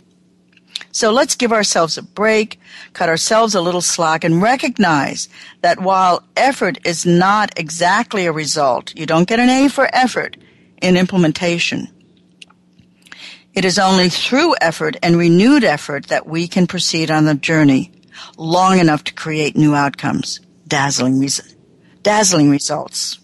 [0.95, 2.57] So let's give ourselves a break,
[2.93, 5.27] cut ourselves a little slack, and recognize
[5.59, 10.37] that while effort is not exactly a result, you don't get an A for effort
[10.81, 11.89] in implementation.
[13.53, 17.91] It is only through effort and renewed effort that we can proceed on the journey
[18.37, 21.57] long enough to create new outcomes, dazzling, res-
[22.03, 23.19] dazzling results.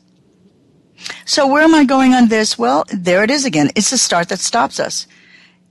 [1.24, 2.57] So where am I going on this?
[2.57, 3.72] Well, there it is again.
[3.78, 5.07] It's the start that stops us.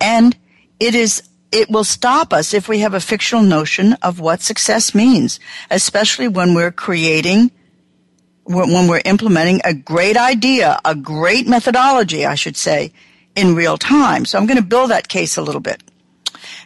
[0.01, 0.35] And
[0.81, 1.23] it is
[1.53, 5.41] it will stop us if we have a fictional notion of what success means,
[5.71, 7.51] especially when we're creating,
[8.45, 12.93] when we're implementing a great idea, a great methodology, I should say,
[13.35, 14.25] in real time.
[14.25, 15.83] So I'm going to build that case a little bit.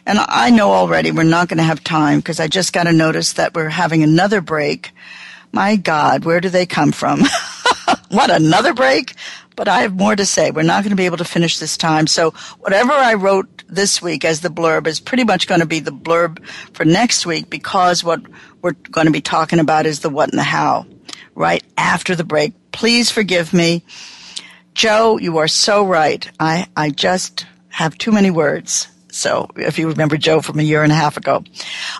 [0.05, 2.93] And I know already we're not going to have time because I just got a
[2.93, 4.91] notice that we're having another break.
[5.51, 7.21] My God, where do they come from?
[8.09, 9.15] what, another break?
[9.55, 10.51] But I have more to say.
[10.51, 12.07] We're not going to be able to finish this time.
[12.07, 15.79] So whatever I wrote this week as the blurb is pretty much going to be
[15.79, 18.21] the blurb for next week because what
[18.61, 20.85] we're going to be talking about is the what and the how
[21.35, 22.53] right after the break.
[22.71, 23.83] Please forgive me.
[24.73, 26.29] Joe, you are so right.
[26.39, 28.87] I, I just have too many words.
[29.15, 31.43] So if you remember Joe from a year and a half ago.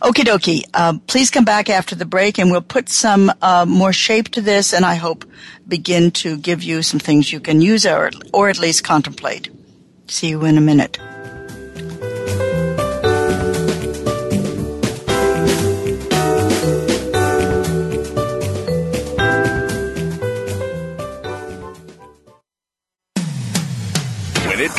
[0.02, 0.64] Okie dokie.
[0.74, 4.42] Uh, please come back after the break and we'll put some uh, more shape to
[4.42, 5.24] this and I hope
[5.66, 9.50] begin to give you some things you can use or, or at least contemplate.
[10.08, 11.00] See you in a minute.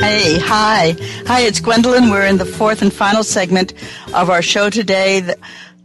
[0.00, 0.96] Hey, hi.
[1.26, 2.08] Hi, it's Gwendolyn.
[2.08, 3.74] We're in the fourth and final segment
[4.14, 5.34] of our show today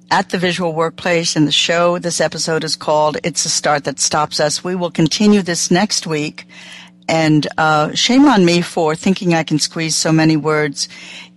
[0.09, 1.35] at the Visual Workplace.
[1.35, 4.63] And the show, this episode is called It's a Start That Stops Us.
[4.63, 6.47] We will continue this next week.
[7.09, 10.87] And uh, shame on me for thinking I can squeeze so many words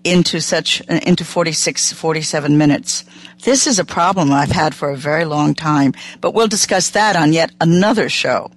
[0.05, 3.05] into such into 46 47 minutes.
[3.43, 7.17] This is a problem I've had for a very long time, but we'll discuss that
[7.17, 8.53] on yet another show.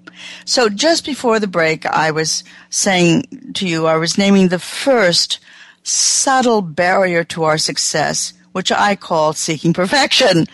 [0.46, 5.40] So just before the break, I was saying to you, I was naming the first
[5.84, 10.48] subtle barrier to our success, which I call seeking perfection.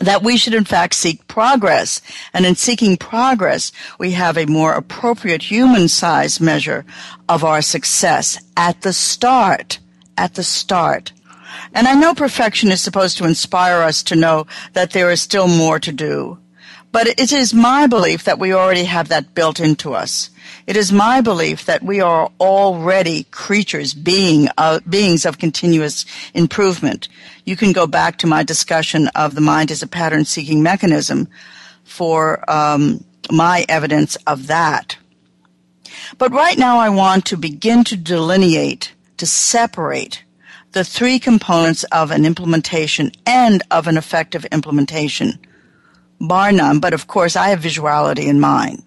[0.00, 2.02] That we should in fact seek progress.
[2.32, 6.84] And in seeking progress, we have a more appropriate human size measure
[7.28, 9.78] of our success at the start.
[10.18, 11.12] At the start.
[11.72, 15.48] And I know perfection is supposed to inspire us to know that there is still
[15.48, 16.38] more to do.
[16.94, 20.30] But it is my belief that we already have that built into us.
[20.64, 27.08] It is my belief that we are already creatures, being, uh, beings of continuous improvement.
[27.44, 31.26] You can go back to my discussion of the mind as a pattern seeking mechanism
[31.82, 34.96] for um, my evidence of that.
[36.16, 40.22] But right now I want to begin to delineate, to separate
[40.70, 45.40] the three components of an implementation and of an effective implementation
[46.20, 48.82] bar none, but of course I have visuality in mind.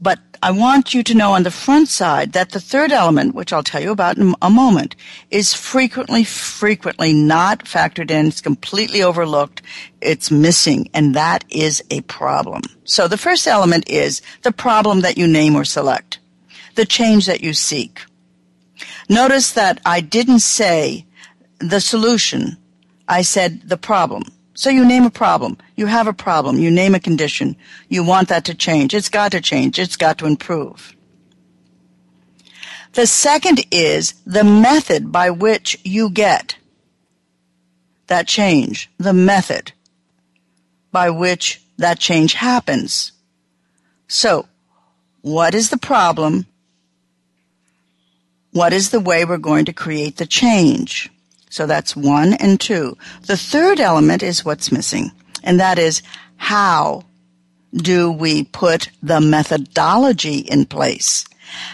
[0.00, 3.52] But I want you to know on the front side that the third element, which
[3.52, 4.94] I'll tell you about in a moment,
[5.30, 8.26] is frequently, frequently not factored in.
[8.26, 9.62] It's completely overlooked.
[10.02, 12.62] It's missing, and that is a problem.
[12.84, 16.18] So the first element is the problem that you name or select,
[16.74, 18.04] the change that you seek.
[19.08, 21.06] Notice that I didn't say
[21.58, 22.58] the solution.
[23.08, 24.24] I said the problem.
[24.56, 25.58] So you name a problem.
[25.76, 26.58] You have a problem.
[26.58, 27.56] You name a condition.
[27.90, 28.94] You want that to change.
[28.94, 29.78] It's got to change.
[29.78, 30.96] It's got to improve.
[32.94, 36.56] The second is the method by which you get
[38.06, 38.90] that change.
[38.96, 39.72] The method
[40.90, 43.12] by which that change happens.
[44.08, 44.48] So,
[45.20, 46.46] what is the problem?
[48.52, 51.10] What is the way we're going to create the change?
[51.56, 52.98] So that's one and two.
[53.22, 55.10] The third element is what's missing,
[55.42, 56.02] and that is
[56.36, 57.04] how
[57.72, 61.24] do we put the methodology in place?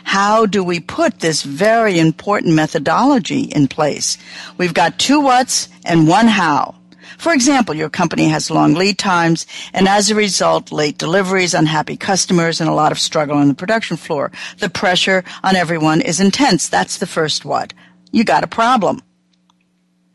[0.04, 4.18] How do we put this very important methodology in place?
[4.56, 6.76] We've got two what's and one how.
[7.18, 11.96] For example, your company has long lead times and as a result, late deliveries, unhappy
[11.96, 14.30] customers, and a lot of struggle on the production floor.
[14.58, 16.68] The pressure on everyone is intense.
[16.68, 17.74] That's the first what.
[18.12, 19.02] You got a problem.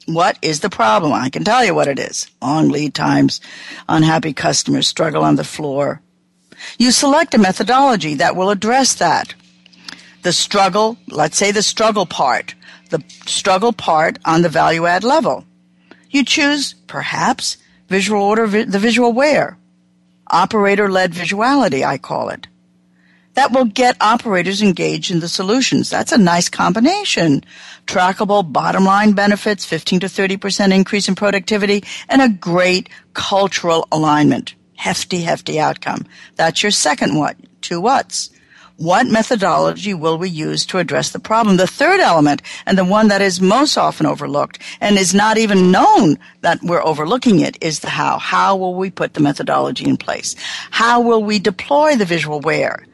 [0.08, 1.12] What is the problem?
[1.12, 2.32] I can tell you what it is.
[2.42, 3.42] Long lead times,
[3.90, 6.02] unhappy customers, struggle on the floor.
[6.80, 9.36] You select a methodology that will address that.
[10.24, 12.56] The struggle, let's say the struggle part,
[12.90, 15.46] the struggle part on the value add level.
[16.10, 17.58] You choose, perhaps,
[17.90, 19.58] visual order, the visual where.
[20.32, 22.48] Operator led visuality, I call it
[23.38, 25.92] that will get operators engaged in the solutions.
[25.92, 27.44] That's a nice combination.
[27.88, 34.54] Trackable bottom line benefits, 15 to 30% increase in productivity, and a great cultural alignment.
[34.76, 36.06] Hefty, hefty outcome.
[36.36, 37.36] That's your second what.
[37.62, 38.30] Two what's.
[38.76, 41.58] What methodology will we use to address the problem?
[41.58, 45.72] The third element, and the one that is most often overlooked and is not even
[45.72, 48.20] known that we're overlooking it, is the how.
[48.20, 50.36] How will we put the methodology in place?
[50.70, 52.86] How will we deploy the visual where?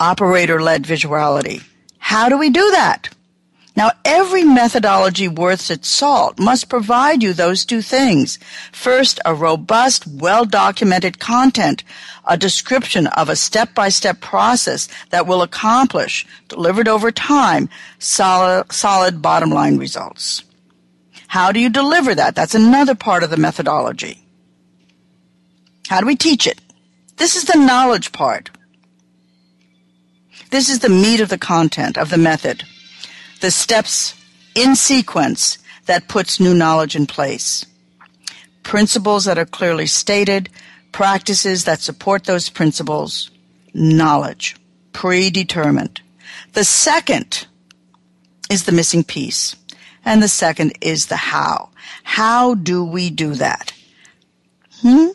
[0.00, 1.62] operator led visuality.
[1.98, 3.10] How do we do that?
[3.80, 8.38] Now, every methodology worth its salt must provide you those two things.
[8.72, 11.82] First, a robust, well-documented content,
[12.26, 19.48] a description of a step-by-step process that will accomplish, delivered over time, solid, solid bottom
[19.48, 20.44] line results.
[21.28, 22.34] How do you deliver that?
[22.34, 24.22] That's another part of the methodology.
[25.88, 26.60] How do we teach it?
[27.16, 28.50] This is the knowledge part.
[30.50, 32.64] This is the meat of the content of the method.
[33.40, 34.14] The steps
[34.54, 37.64] in sequence that puts new knowledge in place.
[38.62, 40.50] Principles that are clearly stated,
[40.92, 43.30] practices that support those principles,
[43.72, 44.56] knowledge,
[44.92, 46.00] predetermined.
[46.52, 47.46] The second
[48.50, 49.56] is the missing piece.
[50.04, 51.70] And the second is the how.
[52.02, 53.72] How do we do that?
[54.80, 55.08] Hmm?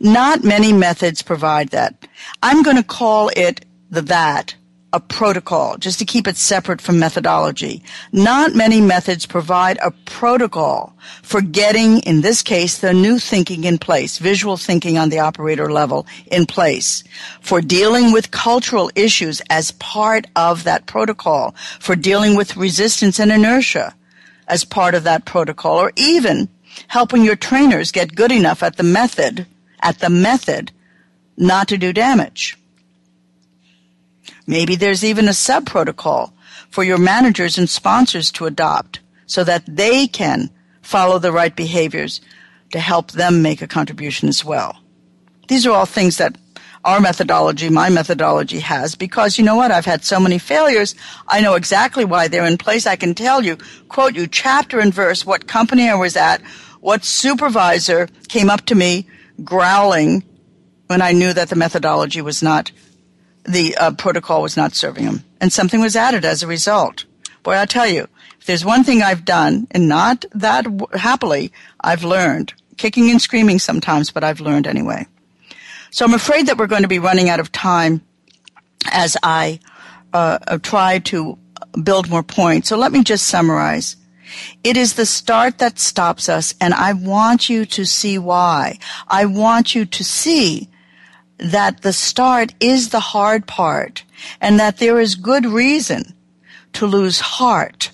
[0.00, 2.06] Not many methods provide that.
[2.42, 4.54] I'm going to call it the that
[4.92, 7.82] a protocol, just to keep it separate from methodology.
[8.12, 13.78] Not many methods provide a protocol for getting, in this case, the new thinking in
[13.78, 17.04] place, visual thinking on the operator level in place,
[17.40, 23.32] for dealing with cultural issues as part of that protocol, for dealing with resistance and
[23.32, 23.94] inertia
[24.48, 26.48] as part of that protocol, or even
[26.88, 29.46] helping your trainers get good enough at the method,
[29.80, 30.70] at the method,
[31.36, 32.58] not to do damage.
[34.46, 36.34] Maybe there's even a sub protocol
[36.68, 40.50] for your managers and sponsors to adopt so that they can
[40.82, 42.20] follow the right behaviors
[42.72, 44.78] to help them make a contribution as well.
[45.48, 46.36] These are all things that
[46.84, 49.70] our methodology, my methodology has because you know what?
[49.70, 50.94] I've had so many failures.
[51.28, 52.86] I know exactly why they're in place.
[52.86, 53.56] I can tell you,
[53.88, 56.42] quote you chapter and verse, what company I was at,
[56.80, 59.06] what supervisor came up to me
[59.44, 60.24] growling
[60.88, 62.72] when I knew that the methodology was not
[63.44, 67.04] the uh, protocol was not serving them, and something was added as a result.
[67.42, 68.06] Boy, I'll tell you,
[68.38, 73.20] if there's one thing I've done, and not that w- happily, I've learned, kicking and
[73.20, 75.06] screaming sometimes, but I've learned anyway.
[75.90, 78.00] So I'm afraid that we're going to be running out of time
[78.90, 79.60] as I
[80.12, 81.38] uh, try to
[81.82, 82.68] build more points.
[82.68, 83.96] So let me just summarize.
[84.64, 88.78] It is the start that stops us, and I want you to see why.
[89.08, 90.68] I want you to see
[91.42, 94.04] that the start is the hard part,
[94.40, 96.14] and that there is good reason
[96.74, 97.90] to lose heart,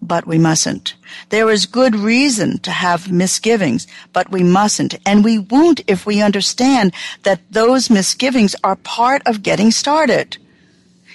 [0.00, 0.94] but we mustn't.
[1.28, 4.94] There is good reason to have misgivings, but we mustn't.
[5.04, 6.94] And we won't if we understand
[7.24, 10.38] that those misgivings are part of getting started.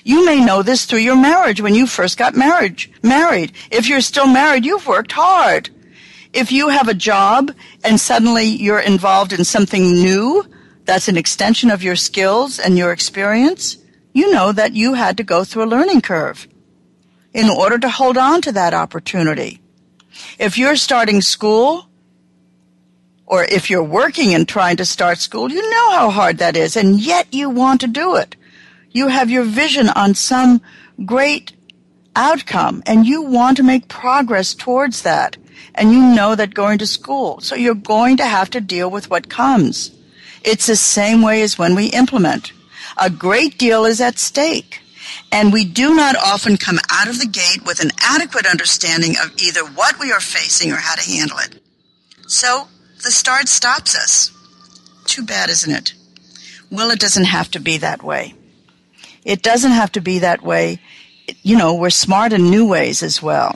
[0.04, 2.94] You may know this through your marriage when you first got married.
[3.04, 3.54] Married.
[3.72, 5.70] If you're still married, you've worked hard.
[6.34, 7.52] If you have a job
[7.84, 10.46] and suddenly you're involved in something new,
[10.88, 13.78] that's an extension of your skills and your experience,
[14.14, 16.48] you know that you had to go through a learning curve
[17.34, 19.62] in order to hold on to that opportunity.
[20.40, 21.88] If you're starting school,
[23.28, 26.78] or if you're working and trying to start school, you know how hard that is,
[26.78, 28.36] and yet you want to do it.
[28.92, 30.62] You have your vision on some
[31.06, 31.52] great
[32.16, 35.38] outcome and you want to make progress towards that.
[35.76, 37.40] And you know that going to school.
[37.42, 39.92] So you're going to have to deal with what comes.
[40.48, 42.54] It's the same way as when we implement.
[42.98, 44.80] A great deal is at stake.
[45.30, 49.36] And we do not often come out of the gate with an adequate understanding of
[49.44, 51.62] either what we are facing or how to handle it.
[52.28, 52.70] So
[53.04, 54.32] the start stops us.
[55.04, 55.94] Too bad, isn't it?
[56.72, 58.34] Well, it doesn't have to be that way.
[59.26, 60.80] It doesn't have to be that way.
[61.44, 63.54] You know, we're smart in new ways as well.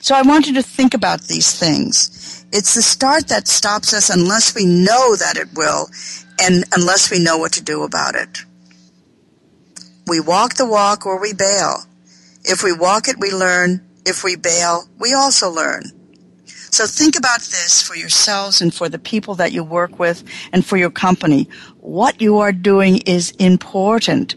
[0.00, 2.46] So I want you to think about these things.
[2.52, 5.88] It's the start that stops us unless we know that it will
[6.40, 8.44] and unless we know what to do about it.
[10.06, 11.84] We walk the walk or we bail.
[12.44, 13.86] If we walk it, we learn.
[14.06, 15.84] If we bail, we also learn.
[16.70, 20.22] So think about this for yourselves and for the people that you work with
[20.52, 21.48] and for your company.
[21.80, 24.34] What you are doing is important.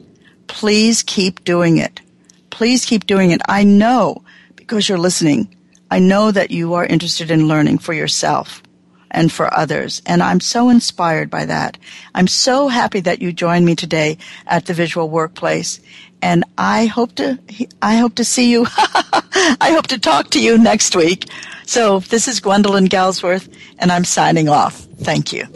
[0.47, 2.01] Please keep doing it.
[2.49, 3.41] Please keep doing it.
[3.47, 4.23] I know
[4.55, 5.55] because you're listening.
[5.89, 8.63] I know that you are interested in learning for yourself
[9.11, 10.01] and for others.
[10.05, 11.77] And I'm so inspired by that.
[12.15, 15.79] I'm so happy that you joined me today at the Visual Workplace.
[16.21, 17.39] And I hope to,
[17.81, 18.65] I hope to see you.
[18.77, 21.27] I hope to talk to you next week.
[21.65, 24.75] So this is Gwendolyn Galsworth and I'm signing off.
[24.75, 25.47] Thank you.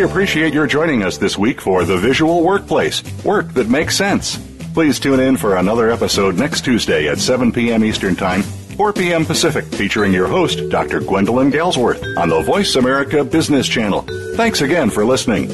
[0.00, 4.38] We appreciate your joining us this week for The Visual Workplace Work that Makes Sense.
[4.72, 7.84] Please tune in for another episode next Tuesday at 7 p.m.
[7.84, 9.26] Eastern Time, 4 p.m.
[9.26, 11.00] Pacific, featuring your host, Dr.
[11.00, 14.06] Gwendolyn Galsworth, on the Voice America Business Channel.
[14.36, 15.50] Thanks again for listening.